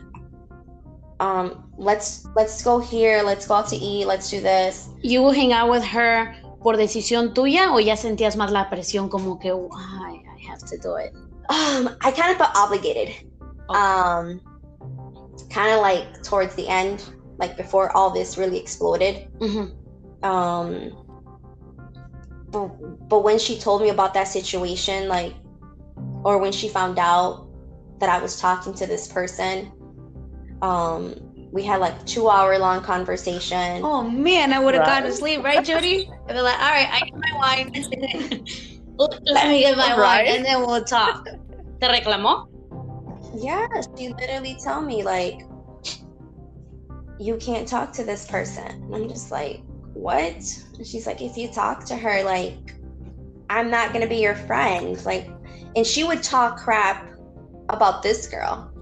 [1.21, 3.23] um, let's let's go here.
[3.23, 4.07] Let's go out to eat.
[4.07, 4.89] Let's do this.
[5.03, 9.09] You will hang out with her por decisión tuya, o ya sentías más la presión,
[9.11, 11.15] como que, oh, I, I have to do it.
[11.49, 13.09] Um, I kind of felt obligated.
[13.71, 13.79] Okay.
[13.79, 14.41] Um,
[15.51, 17.05] kind of like towards the end
[17.39, 19.29] like before all this really exploded.
[19.39, 20.25] Mm-hmm.
[20.25, 20.93] Um,
[22.51, 25.35] but, but when she told me about that situation, like,
[26.25, 27.47] or when she found out
[28.01, 29.73] that I was talking to this person,
[30.63, 31.15] um,
[31.53, 33.83] we had like two hour long conversation.
[33.85, 35.03] Oh man, I would have right.
[35.03, 36.09] gone to sleep, right, Jody?
[36.29, 38.45] I'd be like, all right, I get my wine.
[39.27, 40.27] Let me get my right.
[40.27, 41.25] wine, and then we'll talk.
[41.81, 42.49] ¿Te reclamó?
[43.37, 43.67] Yeah,
[43.97, 45.43] she literally told me like,
[47.21, 48.67] you can't talk to this person.
[48.67, 49.63] And I'm just like,
[49.95, 50.35] what?
[50.77, 52.75] And she's like, if you talk to her, like,
[53.49, 55.03] I'm not gonna be your friend.
[55.05, 55.31] Like,
[55.77, 57.09] and she would talk crap
[57.69, 58.73] about this girl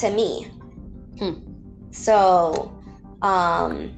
[0.00, 0.46] to me.
[1.18, 1.34] Hmm.
[1.90, 2.72] So,
[3.22, 3.92] um,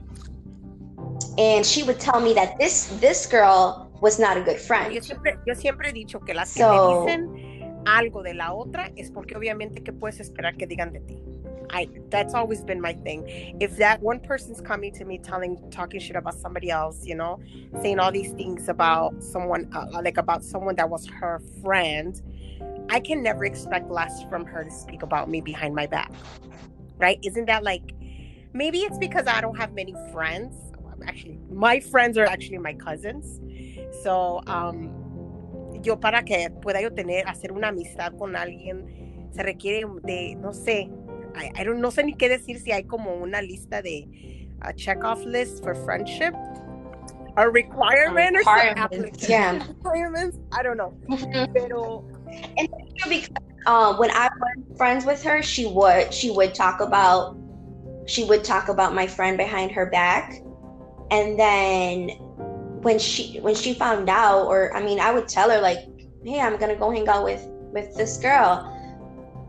[1.38, 4.92] and she would tell me that this this girl was not a good friend.
[4.92, 8.52] Yo siempre, yo siempre he dicho que las so, que me dicen algo de la
[8.52, 11.22] otra es porque obviamente que puedes esperar que digan de ti.
[11.72, 13.56] I that's always been my thing.
[13.60, 17.40] If that one person's coming to me telling talking shit about somebody else, you know,
[17.80, 22.20] saying all these things about someone uh, like about someone that was her friend,
[22.90, 26.12] I can never expect less from her to speak about me behind my back.
[26.98, 27.18] Right?
[27.24, 27.94] Isn't that like
[28.52, 30.54] maybe it's because I don't have many friends.
[31.04, 33.40] Actually, my friends are actually my cousins.
[34.04, 35.02] So, um
[35.82, 40.52] yo para que pueda yo tener hacer una amistad con alguien se requiere de no
[40.52, 40.90] sé
[41.34, 44.72] I, I don't, no sé ni qué decir si hay como una lista de a
[44.72, 46.34] check off list for friendship.
[47.36, 49.10] A requirement, or something.
[49.26, 49.66] Yeah.
[49.66, 50.38] Requirements.
[50.52, 50.94] I don't know.
[51.08, 51.52] Mm-hmm.
[51.54, 52.04] Pero
[52.58, 52.68] and
[53.08, 53.30] because
[53.64, 57.38] uh, when I was friends with her, she would she would talk about
[58.06, 60.42] she would talk about my friend behind her back,
[61.10, 62.10] and then
[62.82, 65.78] when she when she found out, or I mean, I would tell her like,
[66.22, 68.68] "Hey, I'm gonna go hang out with with this girl."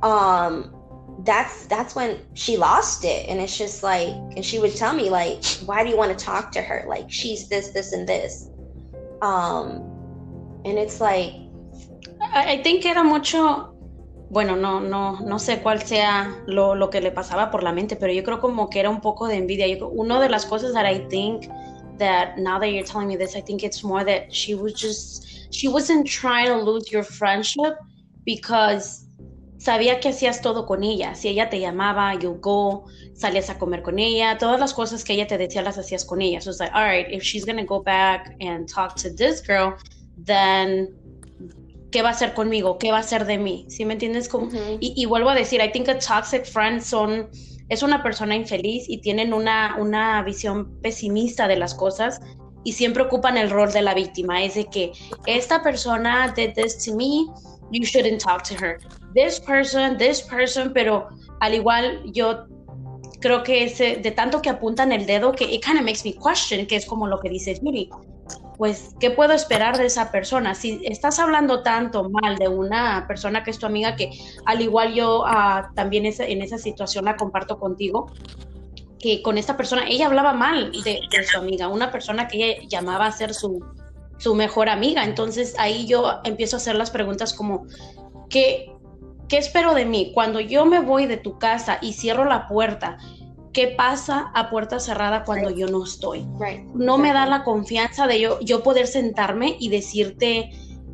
[0.04, 0.73] Um,
[1.24, 3.28] that's that's when she lost it.
[3.30, 6.26] And it's just like and she would tell me like why do you want to
[6.26, 6.86] talk to her?
[6.88, 8.50] Like she's this this and this.
[9.22, 9.90] Um
[10.66, 11.34] and it's like
[12.22, 13.74] I, think era mucho
[14.30, 17.96] bueno no no no sé cuál sea lo, lo que le pasaba por la mente
[17.96, 19.68] pero yo creo como que era un poco de envidia.
[19.68, 21.48] Yo, de las cosas that I think
[22.00, 25.26] that now that you're telling me this I think it's more that she was just
[25.54, 27.78] she wasn't trying to lose your friendship
[28.26, 29.08] because
[29.64, 31.16] sabía que hacías todo con ella.
[31.16, 35.14] Si ella te llamaba, you go, salías a comer con ella, todas las cosas que
[35.14, 36.42] ella te decía las hacías con ella.
[36.42, 39.76] So it's like, all right, if she's to go back and talk to this girl,
[40.26, 40.90] then
[41.92, 42.78] ¿qué va a hacer conmigo?
[42.78, 43.66] ¿Qué va a hacer de mí?
[43.70, 44.28] ¿Sí me entiendes?
[44.28, 44.50] Como,
[44.82, 47.30] y, y, vuelvo a decir, I think a toxic friend son,
[47.70, 52.20] es una persona infeliz y tienen una, una visión pesimista de las cosas
[52.66, 54.44] y siempre ocupan el rol de la víctima.
[54.44, 54.92] Es de que
[55.26, 57.28] esta persona did this to me,
[57.72, 58.78] you shouldn't talk to her.
[59.14, 62.46] This person, this person, pero al igual yo
[63.20, 66.14] creo que ese, de tanto que apuntan el dedo, que it kind of makes me
[66.14, 67.90] question, que es como lo que dice Yuri.
[68.58, 70.56] Pues, ¿qué puedo esperar de esa persona?
[70.56, 74.12] Si estás hablando tanto mal de una persona que es tu amiga, que
[74.46, 78.12] al igual yo uh, también en esa situación la comparto contigo,
[79.00, 82.68] que con esta persona, ella hablaba mal de, de su amiga, una persona que ella
[82.70, 83.64] llamaba a ser su,
[84.18, 85.04] su mejor amiga.
[85.04, 87.66] Entonces ahí yo empiezo a hacer las preguntas como,
[88.30, 88.73] ¿qué,
[89.34, 90.12] ¿qué espero de mí?
[90.14, 93.00] Cuando yo me voy de tu casa y cierro la puerta,
[93.52, 95.58] qué pasa a puerta cerrada cuando Right.
[95.58, 96.24] yo no estoy.
[96.40, 96.68] Right.
[96.76, 100.52] No me da la confianza de yo, yo poder sentarme y decirte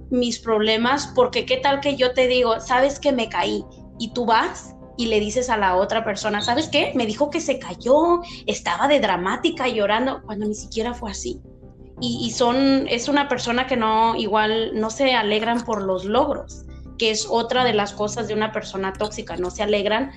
[0.09, 3.65] mis problemas, porque qué tal que yo te digo, sabes que me caí
[3.99, 6.93] y tú vas y le dices a la otra persona, ¿sabes qué?
[6.95, 11.41] Me dijo que se cayó, estaba de dramática llorando, cuando ni siquiera fue así.
[11.99, 16.63] Y, y son, es una persona que no, igual, no se alegran por los logros,
[16.99, 20.11] que es otra de las cosas de una persona tóxica, no se alegran.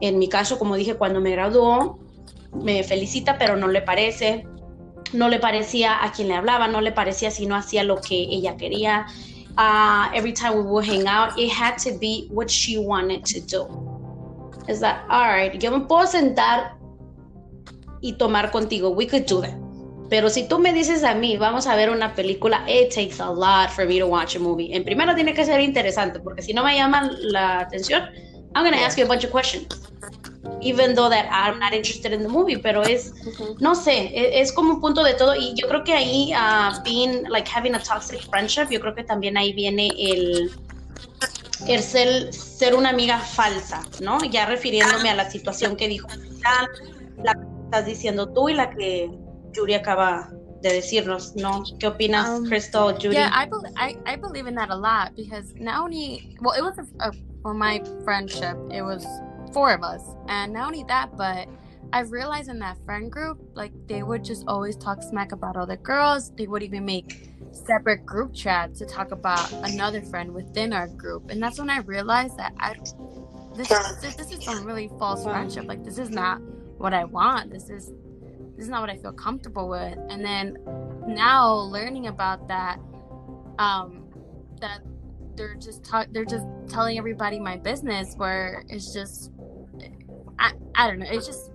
[0.00, 1.98] En mi caso, como dije, cuando me graduó,
[2.54, 4.46] me felicita, pero no le parece,
[5.12, 8.16] no le parecía a quien le hablaba, no le parecía si no hacía lo que
[8.16, 9.06] ella quería.
[9.58, 13.40] Uh, every time we would hang out, it had to be what she wanted to
[13.40, 13.66] do.
[14.68, 16.78] Is that, all right, yo me puedo sentar
[18.00, 19.67] y tomar contigo, we could do that.
[20.08, 23.30] Pero si tú me dices a mí, vamos a ver una película, it takes a
[23.30, 24.74] lot for me to watch a movie.
[24.74, 28.04] En primero tiene que ser interesante, porque si no me llama la atención,
[28.54, 29.66] I'm going to ask you a bunch of questions.
[30.62, 33.12] Even though that I'm not interested in the movie, pero es,
[33.60, 36.82] no sé, e- es, como un punto de todo y yo creo que ahí, uh,
[36.82, 40.50] being, like having a toxic friendship, yo creo que también ahí viene el,
[41.66, 44.18] el ser, ser una amiga falsa, ¿no?
[44.24, 46.08] Ya refiriéndome a la situación que dijo
[47.22, 49.10] la que estás diciendo tú y la que
[49.54, 50.30] Judy acaba
[50.62, 51.62] de decirnos, ¿no?
[51.78, 53.14] ¿Qué opinas, Um, Crystal, Judy?
[53.14, 56.62] Yeah, I, bel I I believe in that a lot because not only well, it
[56.62, 59.06] was a, a for my friendship, it was
[59.52, 61.48] four of us, and not only that, but
[61.92, 65.76] I've realized in that friend group, like they would just always talk smack about other
[65.76, 66.32] girls.
[66.36, 71.30] They would even make separate group chats to talk about another friend within our group,
[71.30, 72.74] and that's when I realized that I
[73.54, 73.68] this
[74.00, 75.64] this, this is some really false friendship.
[75.66, 76.40] Like this is not
[76.78, 77.50] what I want.
[77.50, 77.92] This is
[78.58, 79.96] this is not what I feel comfortable with.
[80.10, 80.58] And then
[81.06, 82.80] now learning about that,
[83.60, 84.08] um,
[84.60, 84.80] that
[85.36, 89.30] they're just ta- they're just telling everybody my business, where it's just
[90.40, 91.06] I I don't know.
[91.08, 91.52] It's just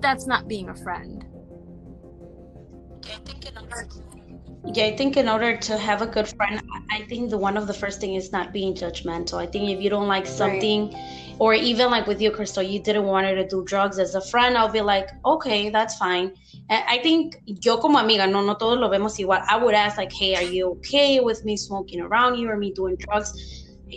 [0.00, 1.26] that's not being a friend.
[4.64, 7.66] Yeah, I think in order to have a good friend, I think the one of
[7.66, 9.38] the first thing is not being judgmental.
[9.38, 10.94] I think if you don't like something,
[11.40, 14.20] or even like with you, Crystal, you didn't want her to do drugs as a
[14.20, 16.32] friend, I'll be like, okay, that's fine.
[16.68, 19.42] And I think yo como amiga, no, no todos lo vemos igual.
[19.48, 22.72] I would ask like, hey, are you okay with me smoking around you or me
[22.72, 23.32] doing drugs?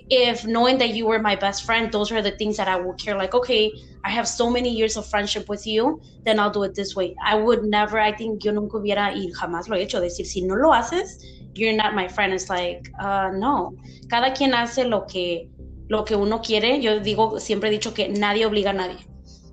[0.10, 2.94] If knowing that you were my best friend, those are the things that I will
[2.94, 3.18] care.
[3.18, 3.72] Like, okay,
[4.04, 7.16] I have so many years of friendship with you, then I'll do it this way.
[7.26, 10.42] I would never, I think yo nunca hubiera, y jamás lo he hecho, decir, si
[10.42, 11.24] no lo haces,
[11.56, 12.34] you're not my friend.
[12.34, 13.74] It's like, uh, no.
[14.10, 15.50] Cada quien hace lo que,
[15.88, 16.82] lo que uno quiere.
[16.82, 19.08] Yo digo, siempre he dicho que nadie obliga a nadie.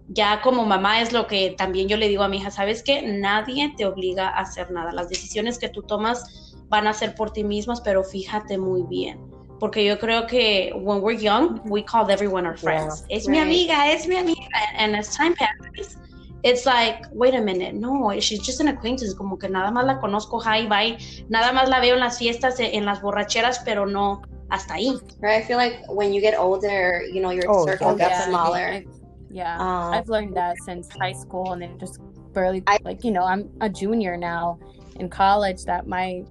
[0.09, 3.03] Ya como mamá es lo que también yo le digo a mi hija, ¿sabes qué?
[3.03, 4.93] Nadie te obliga a hacer nada.
[4.93, 9.32] Las decisiones que tú tomas van a ser por ti mismas, pero fíjate muy bien.
[9.63, 13.05] Porque yo creo que when we're young, we call everyone our friends.
[13.09, 13.47] Es mi Right.
[13.47, 14.43] amiga, es mi amiga.
[14.77, 15.97] And as time passes,
[16.43, 20.01] it's like, wait a minute, no, she's just an acquaintance, como que nada más la
[20.01, 20.99] conozco, hi, bye,
[21.29, 24.99] nada más la veo en las fiestas, en las borracheras, pero no hasta ahí.
[25.21, 25.39] Right.
[25.39, 28.09] I feel like when you get older, you know, your Oh, circle yeah.
[28.09, 28.67] gets smaller.
[28.83, 28.87] I-
[29.31, 32.01] yeah, Um, I've learned that since high school, and then just
[32.35, 34.59] barely I- like you know I'm a junior now
[34.99, 35.65] in college.
[35.67, 36.25] That my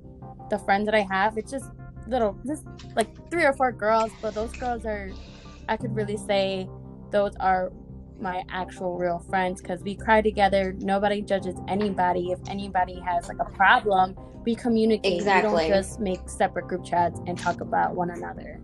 [0.49, 1.71] the friends that I have, it's just
[2.11, 5.09] little, just like three or four girls, but those girls are,
[5.67, 6.69] I could really say,
[7.09, 7.71] those are
[8.19, 10.75] my actual real friends because we cry together.
[10.79, 12.31] Nobody judges anybody.
[12.31, 15.13] If anybody has like a problem, we communicate.
[15.13, 15.51] Exactly.
[15.51, 18.59] We don't just make separate group chats and talk about one another.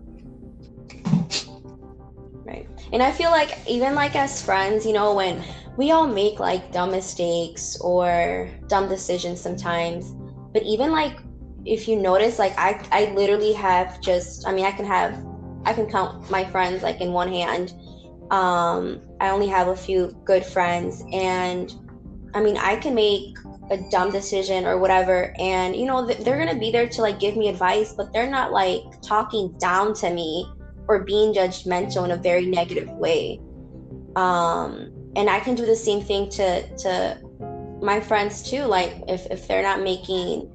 [2.44, 2.68] Right.
[2.92, 5.44] And I feel like even like as friends, you know, when
[5.76, 10.14] we all make like dumb mistakes or dumb decisions sometimes,
[10.52, 11.18] but even like
[11.68, 15.22] if you notice like I I literally have just I mean I can have
[15.66, 17.74] I can count my friends like in one hand.
[18.30, 21.72] Um I only have a few good friends and
[22.34, 23.36] I mean I can make
[23.70, 27.36] a dumb decision or whatever and you know they're to be there to like give
[27.36, 30.50] me advice but they're not like talking down to me
[30.88, 33.38] or being judgmental in a very negative way.
[34.16, 37.20] Um, and I can do the same thing to to
[37.82, 38.62] my friends too.
[38.64, 40.50] Like if if they're not making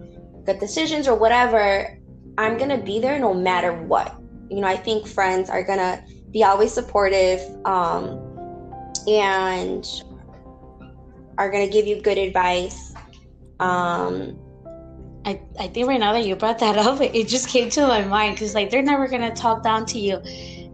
[0.45, 1.97] good decisions or whatever,
[2.37, 4.15] I'm gonna be there no matter what.
[4.49, 8.19] You know, I think friends are gonna be always supportive um,
[9.07, 9.85] and
[11.37, 12.93] are gonna give you good advice.
[13.59, 14.39] Um,
[15.25, 18.03] I, I think right now that you brought that up, it, just came to my
[18.03, 20.17] mind because like they're never gonna talk down to you.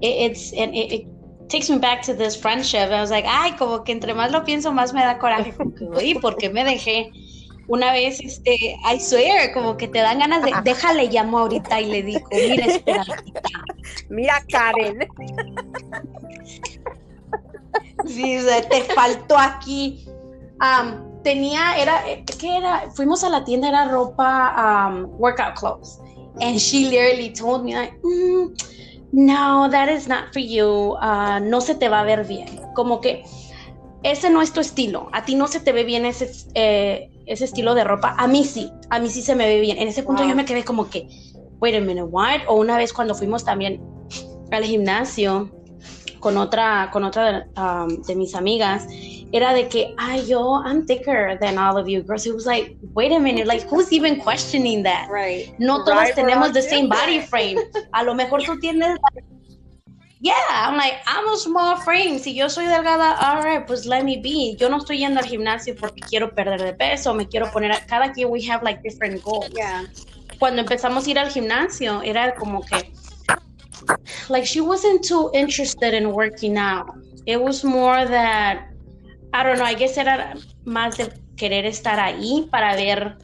[0.01, 1.07] It, it's and it, it
[1.49, 2.89] takes me back to this friendship.
[2.89, 5.55] I was like, ay, como que entre más lo pienso, más me da coraje.
[5.55, 7.11] Como que, oye, ¿por qué me dejé?
[7.69, 11.85] Una vez, este, I swear, como que te dan ganas de, déjale llamo ahorita y
[11.85, 13.05] le digo, mira, espera.
[14.09, 15.07] Mira, Karen.
[18.07, 20.03] Sí, o sea, te faltó aquí.
[20.61, 22.03] Um, tenía, era,
[22.39, 22.89] ¿qué era?
[22.95, 25.99] Fuimos a la tienda, era ropa, um, workout clothes.
[26.41, 28.57] And she literally told me, like, mm,
[29.11, 30.97] no, that is not for you.
[31.01, 32.47] Uh, no se te va a ver bien.
[32.73, 33.23] Como que
[34.03, 35.09] ese no es tu estilo.
[35.11, 38.15] A ti no se te ve bien ese, eh, ese estilo de ropa.
[38.17, 39.77] A mí sí, a mí sí se me ve bien.
[39.77, 41.07] En ese punto yo me quedé como que,
[41.61, 42.41] wait a minute, what?
[42.47, 43.81] O una vez cuando fuimos también
[44.51, 45.51] al gimnasio
[46.19, 48.87] con otra, con otra de, um, de mis amigas,
[49.31, 52.25] era de que, ay, yo, I'm thicker than all of you girls.
[52.25, 55.07] It was like, wait a minute, like, who's even questioning that?
[55.09, 55.53] Right.
[55.59, 57.59] No todas Right, tenemos the same body frame.
[57.93, 58.97] A lo mejor tú tienes.
[60.21, 62.19] Yeah, I'm like, I'm a small frame.
[62.19, 64.55] Si yo soy delgada, all right, pues let me be.
[64.59, 67.71] Yo no estoy yendo al gimnasio porque quiero perder de peso, me quiero poner.
[67.71, 69.49] A, cada quien we have like different goals.
[69.55, 69.85] Yeah.
[70.37, 72.91] Cuando empezamos a ir al gimnasio, era como que.
[74.27, 76.87] Like, she wasn't too interested in working out.
[77.25, 78.67] It was more that.
[79.31, 83.17] I don't know, I guess era más de querer estar ahí para ver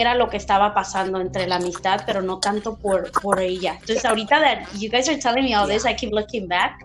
[0.00, 3.74] era lo que estaba pasando entre la amistad, pero no tanto por, por ella.
[3.80, 6.84] Entonces, ahorita that you guys are telling me all this, I keep looking back.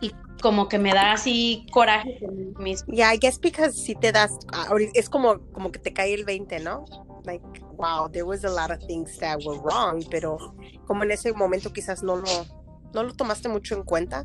[0.00, 2.92] Y como que me da así coraje conmigo mismo.
[2.94, 6.24] Yeah, I guess because si te das, ah, es como, como que te cae el
[6.24, 6.84] 20, ¿no?
[7.24, 7.44] Like,
[7.76, 10.38] wow, there was a lot of things that were wrong, pero
[10.86, 12.46] como en ese momento quizás no lo,
[12.94, 14.24] no lo tomaste mucho en cuenta.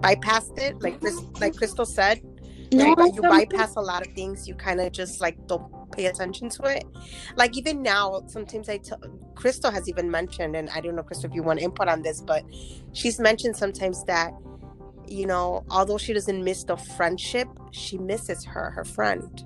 [0.00, 0.98] Bypassed it, like,
[1.40, 2.20] like Crystal said,
[2.72, 3.14] No, right?
[3.14, 4.48] you bypass a lot of things.
[4.48, 6.84] You kind of just like don't pay attention to it.
[7.36, 8.98] Like even now, sometimes I tell
[9.34, 12.20] Crystal has even mentioned, and I don't know, Crystal, if you want input on this,
[12.20, 12.44] but
[12.92, 14.32] she's mentioned sometimes that
[15.08, 19.44] you know, although she doesn't miss the friendship, she misses her, her friend.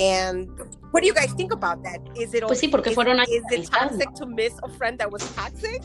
[0.00, 0.48] And
[0.90, 2.00] what do you guys think about that?
[2.16, 5.22] Is it Pues sí, porque fueron is it toxic to miss a friend that was
[5.34, 5.82] toxic?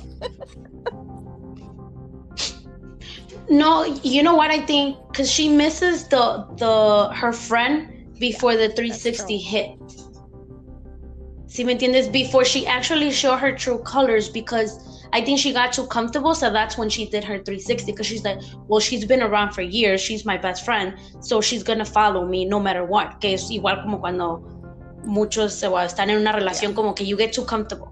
[3.50, 4.98] No, you know what I think?
[5.08, 9.78] Because she misses the the her friend before the 360 hit.
[11.48, 12.12] See, me entiendes?
[12.12, 14.80] Before she actually showed her true colors, because
[15.12, 17.92] I think she got too comfortable, so that's when she did her 360.
[17.92, 21.64] Because she's like, well, she's been around for years, she's my best friend, so she's
[21.64, 23.20] gonna follow me no matter what.
[23.20, 24.44] Que es igual como cuando
[25.04, 27.92] muchos están en una relación como que you get too comfortable.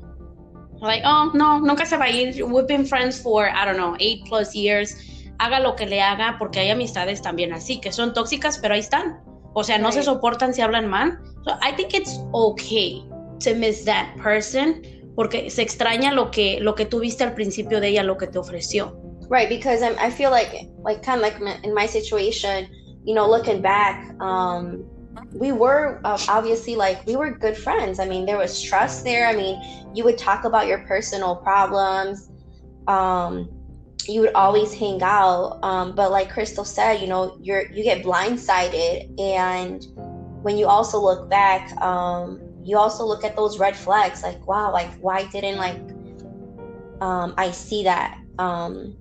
[0.79, 2.45] Like, oh, no, nunca se va a ir.
[2.45, 4.95] We've been friends for, I don't know, eight plus years.
[5.39, 8.81] Haga lo que le haga, porque hay amistades también así, que son tóxicas, pero ahí
[8.81, 9.19] están.
[9.59, 10.05] O sea, no se Right.
[10.05, 11.17] soportan si hablan mal.
[11.43, 13.03] So I think it's okay
[13.39, 14.83] to miss that person,
[15.15, 18.27] porque se extraña lo que, lo que tú viste al principio de ella, lo que
[18.27, 18.95] te ofreció.
[19.31, 22.67] Right, because I'm, I feel like, like kind of like in my situation,
[23.03, 24.83] you know, looking back, um,
[25.33, 27.99] we were uh, obviously like we were good friends.
[27.99, 29.25] I mean, there was trust there.
[29.27, 29.59] I mean,
[29.95, 32.29] you would talk about your personal problems.
[32.87, 33.49] Um,
[34.07, 35.59] you would always hang out.
[35.63, 39.85] Um, but like Crystal said, you know, you're you get blindsided, and
[40.43, 44.23] when you also look back, um, you also look at those red flags.
[44.23, 45.79] Like, wow, like why didn't like
[47.01, 48.17] um, I see that?
[48.39, 48.95] Um,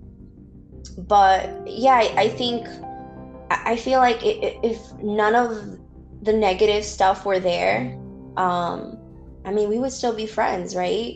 [0.99, 2.67] but yeah, I, I think
[3.51, 5.79] I I feel like i- i- if none of
[6.23, 7.97] the negative stuff were there,
[8.37, 8.99] um,
[9.45, 11.15] I mean, we would still be friends, right?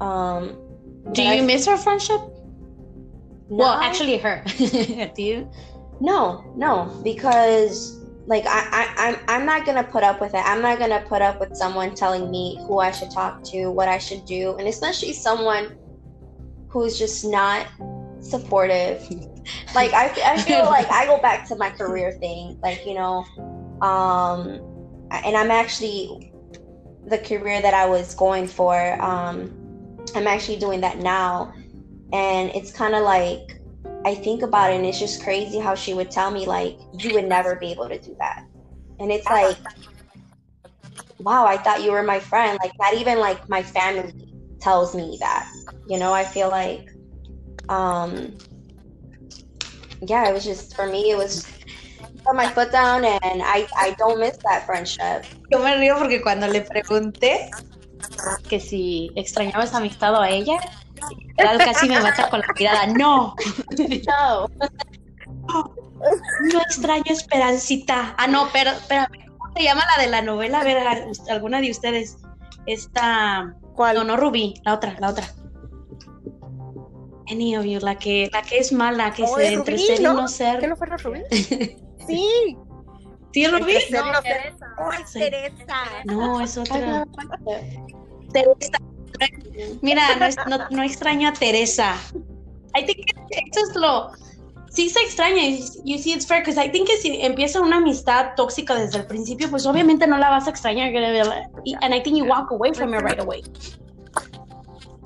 [0.00, 0.56] Um,
[1.12, 2.20] Do I- you miss our friendship?
[3.56, 4.42] Well, actually, her.
[5.14, 5.50] Do you?
[6.00, 10.42] No, no, because like I, I I'm I'm not gonna put up with it.
[10.44, 13.88] I'm not gonna put up with someone telling me who I should talk to, what
[13.88, 15.76] I should do, and especially someone
[16.68, 17.66] who's just not
[18.20, 19.02] supportive.
[19.74, 23.24] like I, I feel like I go back to my career thing, like you know,
[23.82, 24.60] um,
[25.10, 26.32] and I'm actually
[27.06, 29.00] the career that I was going for.
[29.02, 29.58] Um,
[30.14, 31.52] I'm actually doing that now,
[32.12, 33.58] and it's kind of like
[34.04, 37.14] I think about it and it's just crazy how she would tell me like you
[37.14, 38.44] would never be able to do that.
[38.98, 39.56] And it's like
[41.20, 42.58] wow, I thought you were my friend.
[42.62, 44.12] Like not even like my family
[44.60, 45.48] tells me that.
[45.88, 46.90] You know, I feel like
[47.68, 48.36] um
[50.02, 51.46] yeah, it was just for me it was
[52.24, 55.24] put my foot down and I I don't miss that friendship.
[55.50, 57.50] Yo me río porque cuando le pregunté
[58.48, 60.58] que si extrañaba esa amistad a ella,
[61.36, 62.86] él casi me mata con la mirada.
[62.88, 63.34] No,
[64.06, 64.46] No.
[66.52, 68.14] no extraño Esperancita.
[68.18, 69.26] Ah, no, pero espérame.
[69.38, 70.60] ¿Cómo se llama la de la novela?
[70.60, 70.78] A ver,
[71.30, 72.18] alguna de ustedes.
[72.66, 73.54] Esta.
[73.74, 73.96] ¿Cuál?
[73.96, 75.26] No, no, Ruby, la otra, la otra.
[77.30, 80.00] Any of you, la que, la que es mala, que Oh, se entre Rubí, ser
[80.00, 80.12] y ¿no?
[80.14, 80.58] no ser.
[80.58, 81.20] ¿Qué no fue la Rubí?
[81.30, 82.56] sí.
[83.32, 84.20] ¿Sí, y No, no.
[84.22, 84.74] Teresa.
[85.06, 85.18] Sí.
[85.20, 85.76] Teresa.
[86.04, 86.78] No, es otra.
[86.78, 87.04] no.
[88.32, 88.78] Teresa.
[89.80, 90.26] Mira, no,
[90.82, 90.98] es-
[91.38, 91.96] Teresa.
[92.74, 92.98] I think
[93.30, 94.10] eso es lo,
[94.70, 95.42] sí se extraña.
[95.84, 99.06] You see, it's fair, because I think que si empieza una amistad tóxica desde el
[99.06, 100.88] principio, pues obviamente no la vas a extrañar.
[101.82, 103.42] And I think you walk away from it right away.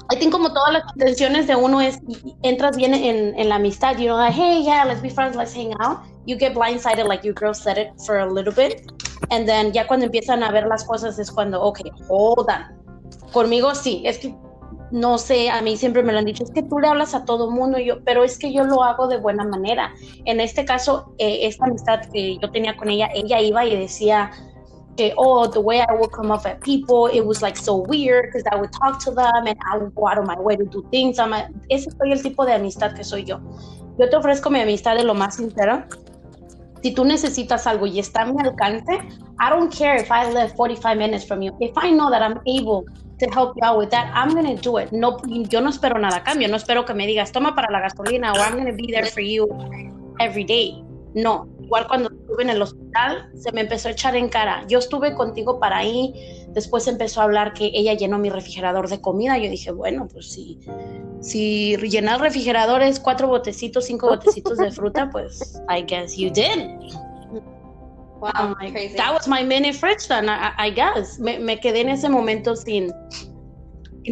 [0.08, 1.98] I think como todas las intenciones de uno es,
[2.42, 5.52] entras bien en, en la amistad, you know, like, hey, yeah, let's be friends, let's
[5.52, 5.98] hang out.
[6.26, 8.88] You get blindsided, like your girl said it, for a little bit.
[9.30, 12.86] And then ya cuando empiezan a ver las cosas es cuando, ok, hold on.
[13.32, 14.34] Conmigo sí, es que
[14.90, 17.24] no sé, a mí siempre me lo han dicho, es que tú le hablas a
[17.24, 19.92] todo mundo, yo, pero es que yo lo hago de buena manera.
[20.24, 24.30] En este caso, eh, esta amistad que yo tenía con ella, ella iba y decía
[24.96, 28.26] que, oh, the way I would come up at people, it was like so weird
[28.26, 30.64] because I would talk to them and I would go out of my way to
[30.64, 31.18] do things.
[31.68, 33.40] ese soy el tipo de amistad que soy yo.
[33.98, 35.88] Yo te ofrezco mi amistad de lo más sincera.
[36.82, 38.92] Si tú necesitas algo y está a mi alcance,
[39.38, 41.52] I don't care if I live 45 minutes from you.
[41.60, 42.84] If I know that I'm able
[43.18, 44.92] to help you out with that, I'm going to do it.
[44.92, 46.48] No, yo no espero nada a cambio.
[46.48, 49.06] No espero que me digas, toma para la gasolina o I'm going to be there
[49.06, 49.48] for you
[50.18, 50.82] every day.
[51.14, 54.66] No, igual cuando estuve en el hospital se me empezó a echar en cara.
[54.68, 56.12] Yo estuve contigo para ahí,
[56.50, 59.38] después empezó a hablar que ella llenó mi refrigerador de comida.
[59.38, 60.60] Yo dije, bueno, pues si,
[61.22, 66.92] si llenar refrigeradores, cuatro botecitos, cinco botecitos de fruta, pues I guess you did.
[68.20, 68.96] Wow, crazy.
[68.96, 71.18] That was my mini fridge then, I, guess.
[71.18, 72.92] Me, me, quedé en ese momento sin,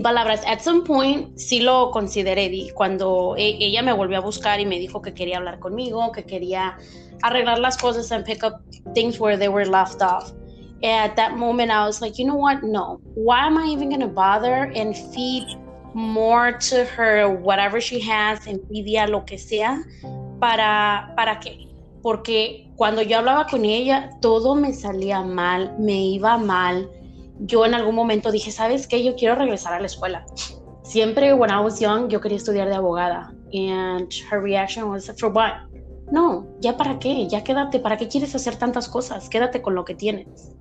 [0.02, 0.42] palabras.
[0.46, 2.72] At some point sí lo consideré.
[2.74, 6.24] Cuando e, ella me volvió a buscar y me dijo que quería hablar conmigo, que
[6.24, 6.76] quería
[7.22, 8.60] arreglar las cosas and pick up
[8.94, 10.32] things where they were left off.
[10.82, 12.62] At that moment, I was like, you know what?
[12.62, 13.00] No.
[13.14, 15.44] Why am I even going to bother and feed
[15.94, 19.82] more to her, whatever she has, envidia, lo que sea,
[20.40, 21.73] para, para qué?
[22.04, 26.90] Porque cuando yo hablaba con ella, todo me salía mal, me iba mal.
[27.38, 29.02] Yo en algún momento dije, ¿sabes qué?
[29.02, 30.26] Yo quiero regresar a la escuela.
[30.82, 33.32] Siempre, when I was young, yo quería estudiar de abogada.
[33.54, 35.54] And her reaction was, for what?
[36.12, 39.30] No, ya para qué, ya quédate, ¿para qué quieres hacer tantas cosas?
[39.30, 40.52] Quédate con lo que tienes.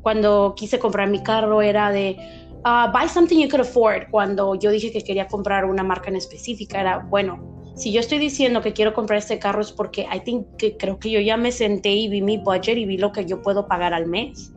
[0.00, 2.16] Cuando quise comprar mi carro era de,
[2.64, 4.08] uh, buy something you could afford.
[4.10, 8.18] Cuando yo dije que quería comprar una marca en específica, era, bueno, si yo estoy
[8.18, 11.36] diciendo que quiero comprar este carro es porque I think que creo que yo ya
[11.36, 14.52] me senté y vi mi budget y vi lo que yo puedo pagar al mes.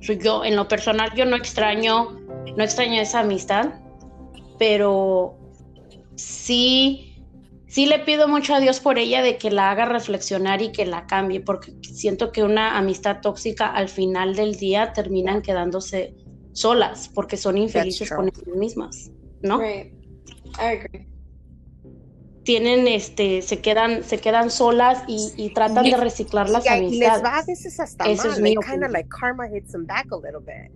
[0.00, 2.10] yo, en lo personal, yo no extraño,
[2.56, 3.80] no extraño esa amistad,
[4.58, 5.38] pero
[6.16, 7.12] sí
[7.72, 10.84] sí le pido mucho a Dios por ella de que la haga reflexionar y que
[10.84, 16.14] la cambie, porque siento que una amistad tóxica al final del día terminan quedándose
[16.52, 19.10] solas porque son infelices con ellas mismas,
[19.40, 19.58] ¿no?
[19.58, 19.94] Right.
[20.58, 21.08] I agree.
[22.44, 26.92] Tienen, este, se quedan, se quedan solas y, y tratan de reciclar las amistades.
[26.92, 28.46] Y les va a veces hasta Eso mal.
[28.46, 30.70] Es kind of like karma hits them back a little bit.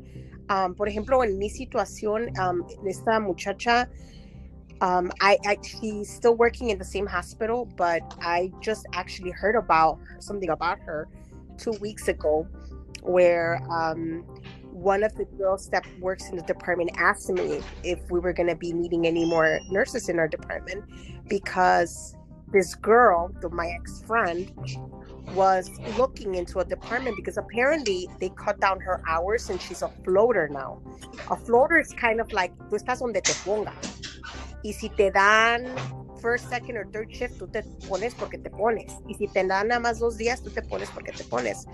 [0.48, 3.88] Um, por ejemplo, en mi situación, um, esta muchacha
[4.80, 9.56] um, I, I she's still working in the same hospital, but I just actually heard
[9.56, 11.08] about something about her
[11.58, 12.46] two weeks ago,
[13.02, 14.24] where um,
[14.72, 18.48] one of the girls that works in the department asked me if we were going
[18.48, 20.84] to be needing any more nurses in our department
[21.28, 22.16] because
[22.52, 24.52] this girl, my ex friend,
[25.34, 29.88] was looking into a department because apparently they cut down her hours and she's a
[30.04, 30.80] floater now.
[31.30, 33.72] A floater is kind of like tú estás donde te ponga.
[34.64, 35.66] Y si te dan
[36.20, 38.92] first, second or third shift, tú te pones porque te pones.
[39.08, 41.66] Y si te dan nada más dos días, tú te pones porque te pones.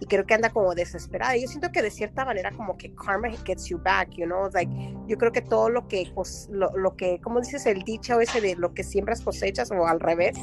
[0.00, 1.36] Y creo que anda como desesperada.
[1.36, 4.70] Yo siento que de cierta manera como que karma gets you back, you know, like
[5.06, 8.40] yo creo que todo lo que pues, lo, lo que como dices el dicho ese
[8.40, 10.36] de lo que siembras cosechas o al revés,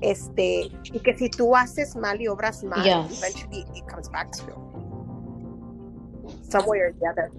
[0.00, 4.46] este y que si tú haces mal y obras mal, eventually it comes back to
[4.46, 4.74] you.
[6.48, 7.30] Some way or the other.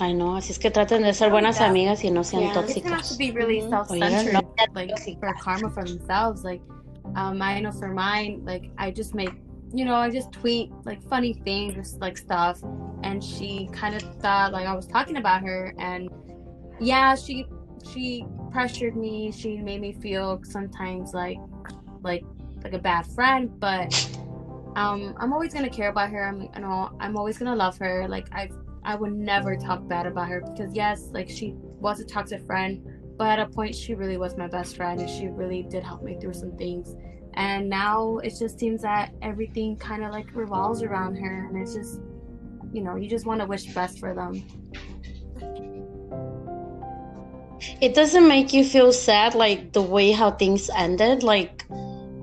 [0.00, 2.92] Ay, no, así es que traten de ser buenas amigas y no sean yeah, tóxicas.
[2.92, 4.40] have to be really self-centered, no,
[4.74, 6.44] like for karma for themselves.
[6.44, 6.62] Like,
[7.16, 9.32] um, I know for mine, like I just make,
[9.72, 12.62] you know, I just tweet like funny things, like stuff,
[13.02, 16.08] and she kind of thought like I was talking about her, and
[16.80, 17.46] yeah, she
[17.92, 19.32] she pressured me.
[19.32, 21.38] She made me feel sometimes like
[22.02, 22.24] like
[22.62, 23.92] like a bad friend, but
[24.76, 26.26] um, I'm always gonna care about her.
[26.26, 28.06] I'm, you know, I'm always gonna love her.
[28.08, 28.54] Like I've
[28.84, 32.80] I would never talk bad about her because yes, like she was a toxic friend,
[33.18, 36.02] but at a point she really was my best friend and she really did help
[36.02, 36.94] me through some things.
[37.38, 41.72] And now it just seems that everything kind of like revolves around her and it's
[41.72, 42.00] just
[42.72, 44.44] you know, you just want to wish best for them.
[47.80, 51.64] It doesn't make you feel sad like the way how things ended like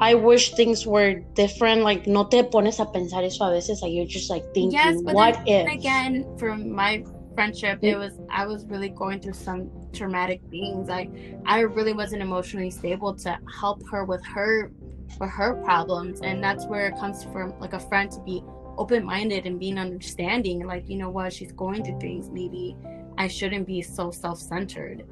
[0.02, 1.84] I wish things were different.
[1.84, 3.82] Like, no te pones a pensar eso a veces.
[3.82, 5.74] Like, you're just like thinking, yes, but what then, if?
[5.74, 7.06] Again, from my
[7.36, 8.00] friendship it mm.
[8.00, 11.08] was i was really going through some traumatic things i
[11.46, 14.72] i really wasn't emotionally stable to help her with her
[15.20, 18.44] with her problems and that's where it comes from like a friend to be
[18.78, 22.76] open-minded and being understanding like you know what she's going through things maybe
[23.18, 25.06] i shouldn't be so self-centered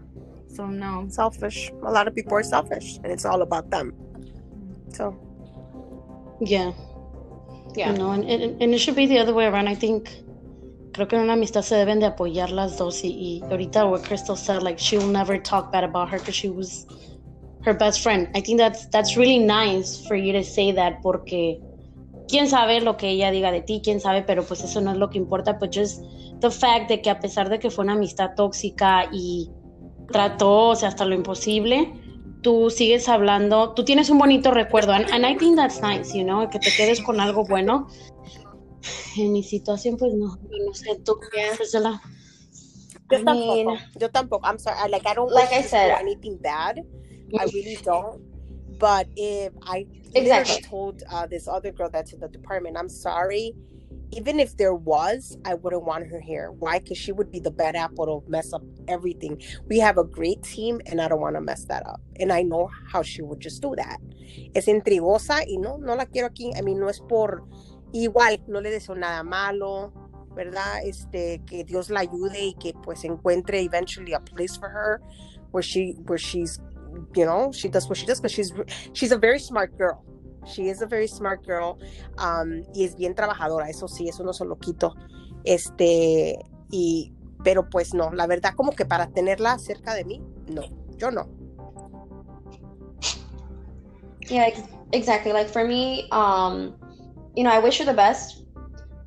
[0.47, 3.93] so no selfish a lot of people are selfish and it's all about them
[4.89, 5.17] so
[6.41, 6.71] yeah
[7.75, 7.91] Yeah.
[7.91, 9.67] You know, and, and, and it should be the other way around.
[9.67, 10.09] I think,
[10.91, 13.03] creo que en una amistad se deben de apoyar las dos.
[13.03, 16.49] Y, y ahorita what Crystal said, like, she'll never talk bad about her because she
[16.49, 16.85] was
[17.65, 18.27] her best friend.
[18.35, 21.59] I think that's, that's really nice for you to say that porque
[22.27, 24.97] quién sabe lo que ella diga de ti, quién sabe, pero pues eso no es
[24.97, 25.53] lo que importa.
[25.53, 26.03] But just
[26.39, 29.49] the fact de que a pesar de que fue una amistad tóxica y
[30.11, 31.93] trató, o sea, hasta lo imposible,
[32.41, 36.23] tú sigues hablando, tú tienes un bonito recuerdo, and, and I think that's nice, you
[36.23, 37.87] know, que te quedes con algo bueno.
[39.17, 41.17] En mi situación, pues no, no sé, tú,
[41.57, 42.01] Priscilla.
[43.09, 43.77] Yo I tampoco.
[43.99, 44.47] Yo tampoco.
[44.47, 44.89] I'm sorry.
[44.89, 46.83] Like I don't Like I said- anything bad.
[47.37, 48.21] I really don't.
[48.79, 50.61] But if I Exactly.
[50.61, 53.53] told uh, this other girl that's in the department, I'm sorry.
[54.11, 56.51] Even if there was, I wouldn't want her here.
[56.51, 56.79] Why?
[56.79, 59.41] Because she would be the bad apple to mess up everything.
[59.67, 62.01] We have a great team, and I don't want to mess that up.
[62.19, 63.99] And I know how she would just do that.
[64.53, 66.51] Es intrigosa y no, no la quiero aquí.
[66.55, 67.43] I mean, no es por
[67.93, 69.91] igual, no le deseo nada malo,
[70.35, 70.85] ¿verdad?
[70.85, 75.01] Este, que Dios la ayude y que pues encuentre eventually a place for her
[75.51, 76.59] where she, where she's,
[77.15, 78.53] you know, she does what she does because she's,
[78.93, 80.03] she's a very smart girl.
[80.45, 81.79] She is a very smart girl.
[82.17, 84.93] Um, y es bien trabajadora, eso sí, eso no se lo quito.
[85.45, 86.37] Este,
[86.71, 87.13] y,
[87.43, 90.63] pero pues no, la verdad como que para tenerla cerca de mí, no,
[90.97, 91.29] yo no.
[94.29, 94.63] Yeah, ex-
[94.93, 95.33] exactly.
[95.33, 96.75] Like for me, um,
[97.35, 98.45] you know, I wish her the best,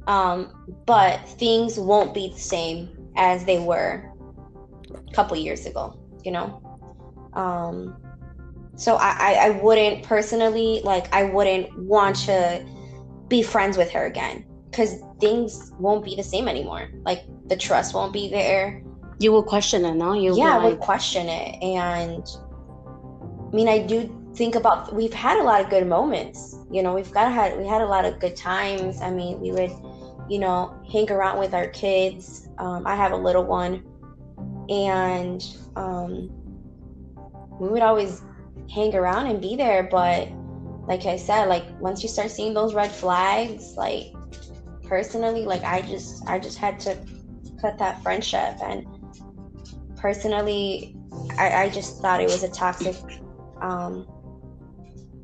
[0.07, 0.53] um,
[0.85, 4.13] but things won't be the same as they were
[4.91, 5.95] a couple years ago.
[6.23, 6.61] You know,
[7.37, 7.97] um,
[8.77, 12.67] so I, I I wouldn't personally like I wouldn't want to
[13.29, 16.91] be friends with her again because things won't be the same anymore.
[17.05, 18.83] Like the trust won't be there.
[19.19, 20.13] You will question it, no?
[20.13, 21.63] You'll yeah, I be would question it.
[21.63, 22.27] And
[23.51, 26.57] I mean, I do think about we've had a lot of good moments.
[26.71, 29.01] You know, we've got had we had a lot of good times.
[29.01, 29.73] I mean, we would,
[30.29, 32.49] you know, hang around with our kids.
[32.59, 33.85] Um, I have a little one,
[34.69, 35.43] and
[35.77, 36.31] um,
[37.59, 38.23] we would always
[38.73, 39.85] hang around and be there.
[39.85, 40.29] But
[40.87, 44.13] like I said, like once you start seeing those red flags, like
[44.85, 46.97] personally, like I just I just had to
[47.61, 48.87] cut that friendship and
[49.97, 50.95] personally
[51.39, 52.97] I, I just thought it was a toxic
[53.61, 54.07] um,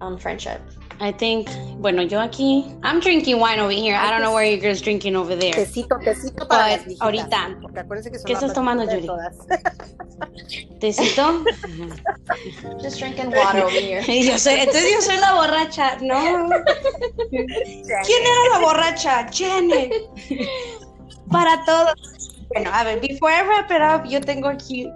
[0.00, 0.60] um friendship.
[1.00, 3.96] I think, bueno, yo aquí, I'm drinking wine over here.
[3.96, 5.52] I don't know where your girl's drinking over there.
[5.52, 9.36] Tecito, tecito para But las viejitas, ahorita, porque acuérdense que son ¿qué estás tomando, todas.
[10.80, 11.44] ¿Tecito?
[12.80, 14.02] Just drinking water over here.
[14.06, 16.48] yo soy, entonces yo soy la borracha, no.
[17.30, 19.26] ¿Quién era la borracha?
[19.32, 19.92] Janet.
[21.30, 21.94] Para todos.
[22.54, 24.90] Bueno, a ver, before I wrap it up, yo tengo aquí.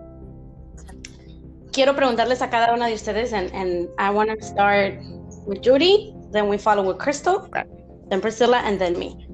[1.72, 4.98] Quiero preguntarles a cada una de ustedes, and, and I want to start
[5.46, 7.48] with Judy, then we follow with Crystal,
[8.10, 9.26] then Priscilla, and then me.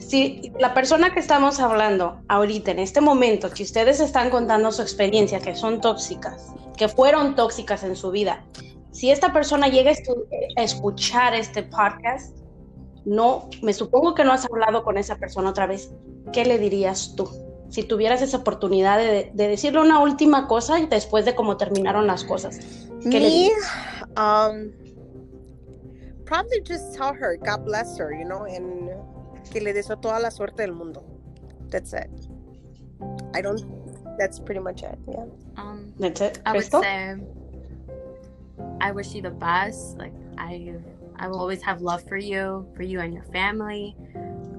[0.00, 4.82] Si la persona que estamos hablando ahorita, en este momento, que ustedes están contando su
[4.82, 6.46] experiencia, que son tóxicas,
[6.76, 8.44] que fueron tóxicas en su vida,
[8.90, 9.92] si esta persona llega
[10.56, 12.36] a escuchar este podcast,
[13.04, 15.90] no, me supongo que no has hablado con esa persona otra vez,
[16.32, 17.28] ¿qué le dirías tú?
[17.68, 22.24] Si tuvieras esa oportunidad de, de decirle una última cosa después de cómo terminaron las
[22.24, 22.60] cosas,
[23.10, 23.50] ¿qué Me,
[24.16, 24.72] um,
[26.28, 28.90] probably just tell her, God bless her, you know, and
[29.50, 31.02] que le deseo toda la suerte del mundo.
[31.70, 32.10] That's it.
[33.34, 33.62] I don't.
[34.18, 34.98] That's pretty much it.
[35.08, 35.24] Yeah.
[35.56, 36.40] um That's it.
[36.44, 37.16] I would say
[38.80, 39.96] I wish you the best.
[39.96, 40.74] Like I
[41.16, 43.96] I will always have love for you, for you and your family.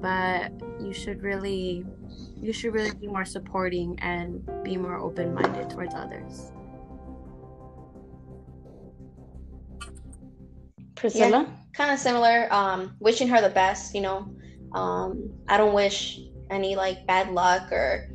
[0.00, 1.84] But you should really
[2.40, 6.52] you should really be more supporting and be more open minded towards others.
[10.96, 11.46] Priscilla?
[11.74, 12.52] Kind of similar.
[12.52, 13.94] Um, wishing her the best.
[13.94, 14.34] You know,
[14.72, 16.18] um, I don't wish
[16.50, 18.08] any like bad luck or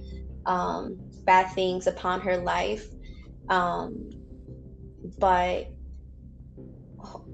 [0.45, 2.85] um, bad things upon her life.
[3.49, 4.09] Um,
[5.19, 5.67] but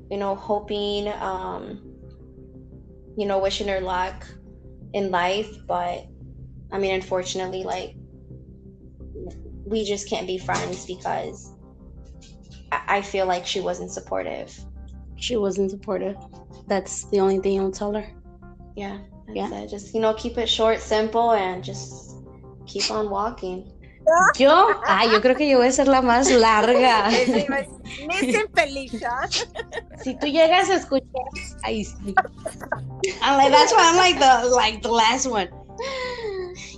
[0.09, 1.81] you know, hoping, um,
[3.17, 4.27] you know, wishing her luck
[4.93, 5.49] in life.
[5.67, 6.05] But
[6.71, 7.95] I mean, unfortunately, like
[9.65, 11.51] we just can't be friends because
[12.71, 14.57] I I feel like she wasn't supportive.
[15.21, 16.17] She wasn't supportive.
[16.67, 18.05] That's the only thing you'll tell her.
[18.75, 18.97] Yeah,
[19.31, 19.53] Yeah.
[19.53, 19.69] it.
[19.69, 22.15] Just you know, keep it short, simple, and just
[22.65, 23.71] keep on walking.
[24.39, 24.49] Yo,
[24.87, 27.07] ah, yo creo que yo voy a ser la más larga.
[27.11, 29.11] Listen, Felicia.
[30.01, 31.05] Si tú llegas a escuchar,
[31.63, 32.15] ahí sí.
[33.21, 35.49] I'm like, that's why I'm like the, like the last one.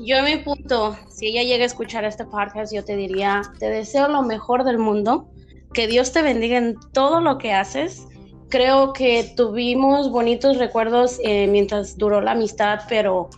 [0.01, 3.69] Yo a mi punto, si ella llega a escuchar este podcast, yo te diría, te
[3.69, 5.29] deseo lo mejor del mundo,
[5.73, 8.05] que Dios te bendiga en todo lo que haces.
[8.53, 13.31] Creo que tuvimos bonitos recuerdos eh, mientras duró la amistad, pero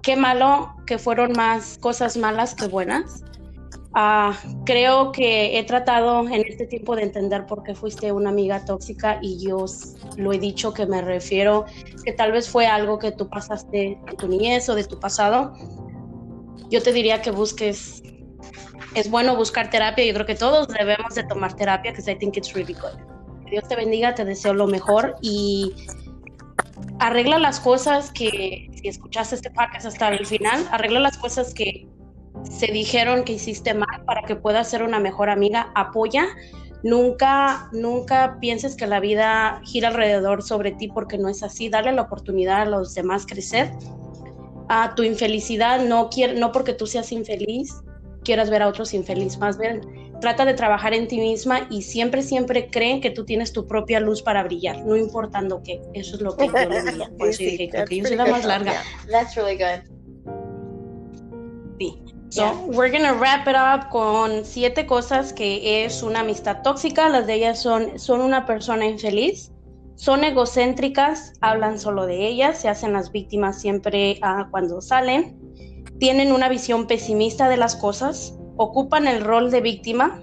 [0.00, 3.24] qué malo que fueron más cosas malas que buenas.
[3.94, 8.64] Ah, creo que he tratado en este tiempo de entender por qué fuiste una amiga
[8.64, 9.64] tóxica y yo
[10.16, 11.64] lo he dicho que me refiero
[12.04, 15.52] que tal vez fue algo que tú pasaste de tu niñez o de tu pasado.
[16.68, 18.04] Yo te diría que busques,
[18.94, 22.36] es bueno buscar terapia, yo creo que todos debemos de tomar terapia, que I think
[22.36, 23.19] it's really good.
[23.50, 25.74] Dios te bendiga, te deseo lo mejor y
[26.98, 31.86] arregla las cosas que, si escuchaste este podcast hasta el final, arregla las cosas que
[32.48, 36.26] se dijeron que hiciste mal para que puedas ser una mejor amiga, apoya.
[36.82, 41.68] Nunca, nunca pienses que la vida gira alrededor sobre ti porque no es así.
[41.68, 43.70] Dale la oportunidad a los demás crecer.
[44.68, 47.74] A tu infelicidad no quiere, no porque tú seas infeliz
[48.24, 49.80] quieras ver a otros infeliz, más bien
[50.20, 54.00] trata de trabajar en ti misma y siempre, siempre cree que tú tienes tu propia
[54.00, 55.80] luz para brillar, no importando qué.
[55.94, 57.10] Eso es lo que yo le diría.
[57.18, 58.74] Por eso dije que yo soy la más larga.
[59.10, 59.82] That's really good.
[61.78, 62.02] Sí.
[62.28, 67.08] So, we're gonna wrap it up con siete cosas que es una amistad tóxica.
[67.08, 69.50] Las de ellas son, son una persona infeliz,
[69.96, 75.38] son egocéntricas, hablan solo de ellas, se hacen las víctimas siempre uh, cuando salen,
[75.98, 80.20] tienen una visión pesimista de las cosas, ocupan el rol de víctima,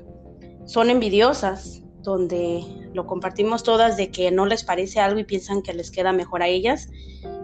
[0.67, 2.63] son envidiosas, donde
[2.93, 6.43] lo compartimos todas de que no les parece algo y piensan que les queda mejor
[6.43, 6.87] a ellas,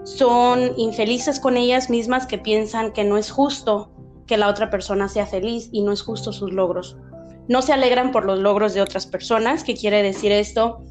[0.03, 3.91] son infelices con ellas mismas que piensan que no es justo
[4.27, 6.95] que la otra persona sea feliz y no es justo sus logros.
[7.47, 10.83] No se alegran por los logros de otras personas, ¿qué quiere decir esto?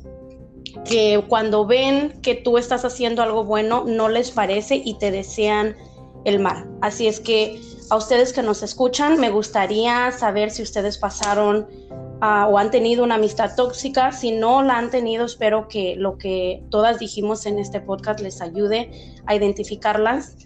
[0.84, 5.76] Que cuando ven que tú estás haciendo algo bueno, no les parece y te desean
[6.24, 6.68] el mal.
[6.80, 7.60] Así es que
[7.90, 11.66] a ustedes que nos escuchan, me gustaría saber si ustedes pasaron
[12.22, 14.12] uh, o han tenido una amistad tóxica.
[14.12, 18.40] Si no la han tenido, espero que lo que todas dijimos en este podcast les
[18.40, 18.90] ayude
[19.26, 20.36] a identificarlas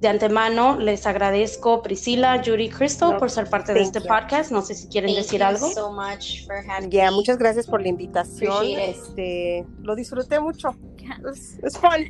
[0.00, 4.06] de antemano les agradezco Priscila, Judy, Crystal no, por ser parte de este you.
[4.06, 4.50] podcast.
[4.50, 5.70] No sé si quieren thank decir you algo.
[5.70, 8.64] So much for having Yeah, muchas gracias por la invitación.
[8.64, 8.78] It.
[8.78, 10.74] Este, lo disfruté mucho.
[10.98, 11.18] Yeah.
[11.32, 12.02] Es it's fun.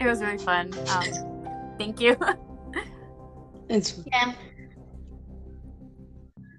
[0.00, 0.70] It was really fun.
[0.88, 2.16] Um, thank you.
[3.68, 4.36] Yeah.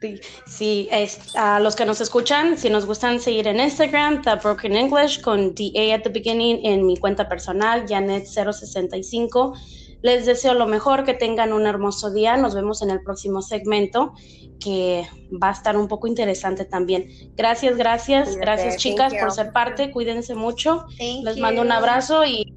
[0.01, 4.35] Sí, sí, es, a los que nos escuchan, si nos gustan seguir en Instagram, The
[4.35, 9.57] Broken English con DA at the beginning en mi cuenta personal, Janet065.
[10.03, 12.37] Les deseo lo mejor, que tengan un hermoso día.
[12.37, 14.13] Nos vemos en el próximo segmento,
[14.59, 15.07] que
[15.41, 17.07] va a estar un poco interesante también.
[17.35, 19.19] Gracias, gracias, Cuídate, gracias thank chicas you.
[19.19, 19.89] por ser parte.
[19.91, 20.85] Cuídense mucho.
[20.99, 21.41] Thank Les you.
[21.41, 22.53] mando un abrazo y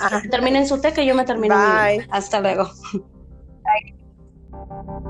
[0.00, 0.22] Ajá.
[0.28, 1.54] terminen su té, que yo me termino.
[1.56, 2.06] mi- Bye.
[2.10, 2.68] Hasta luego.
[4.70, 5.09] Thank you.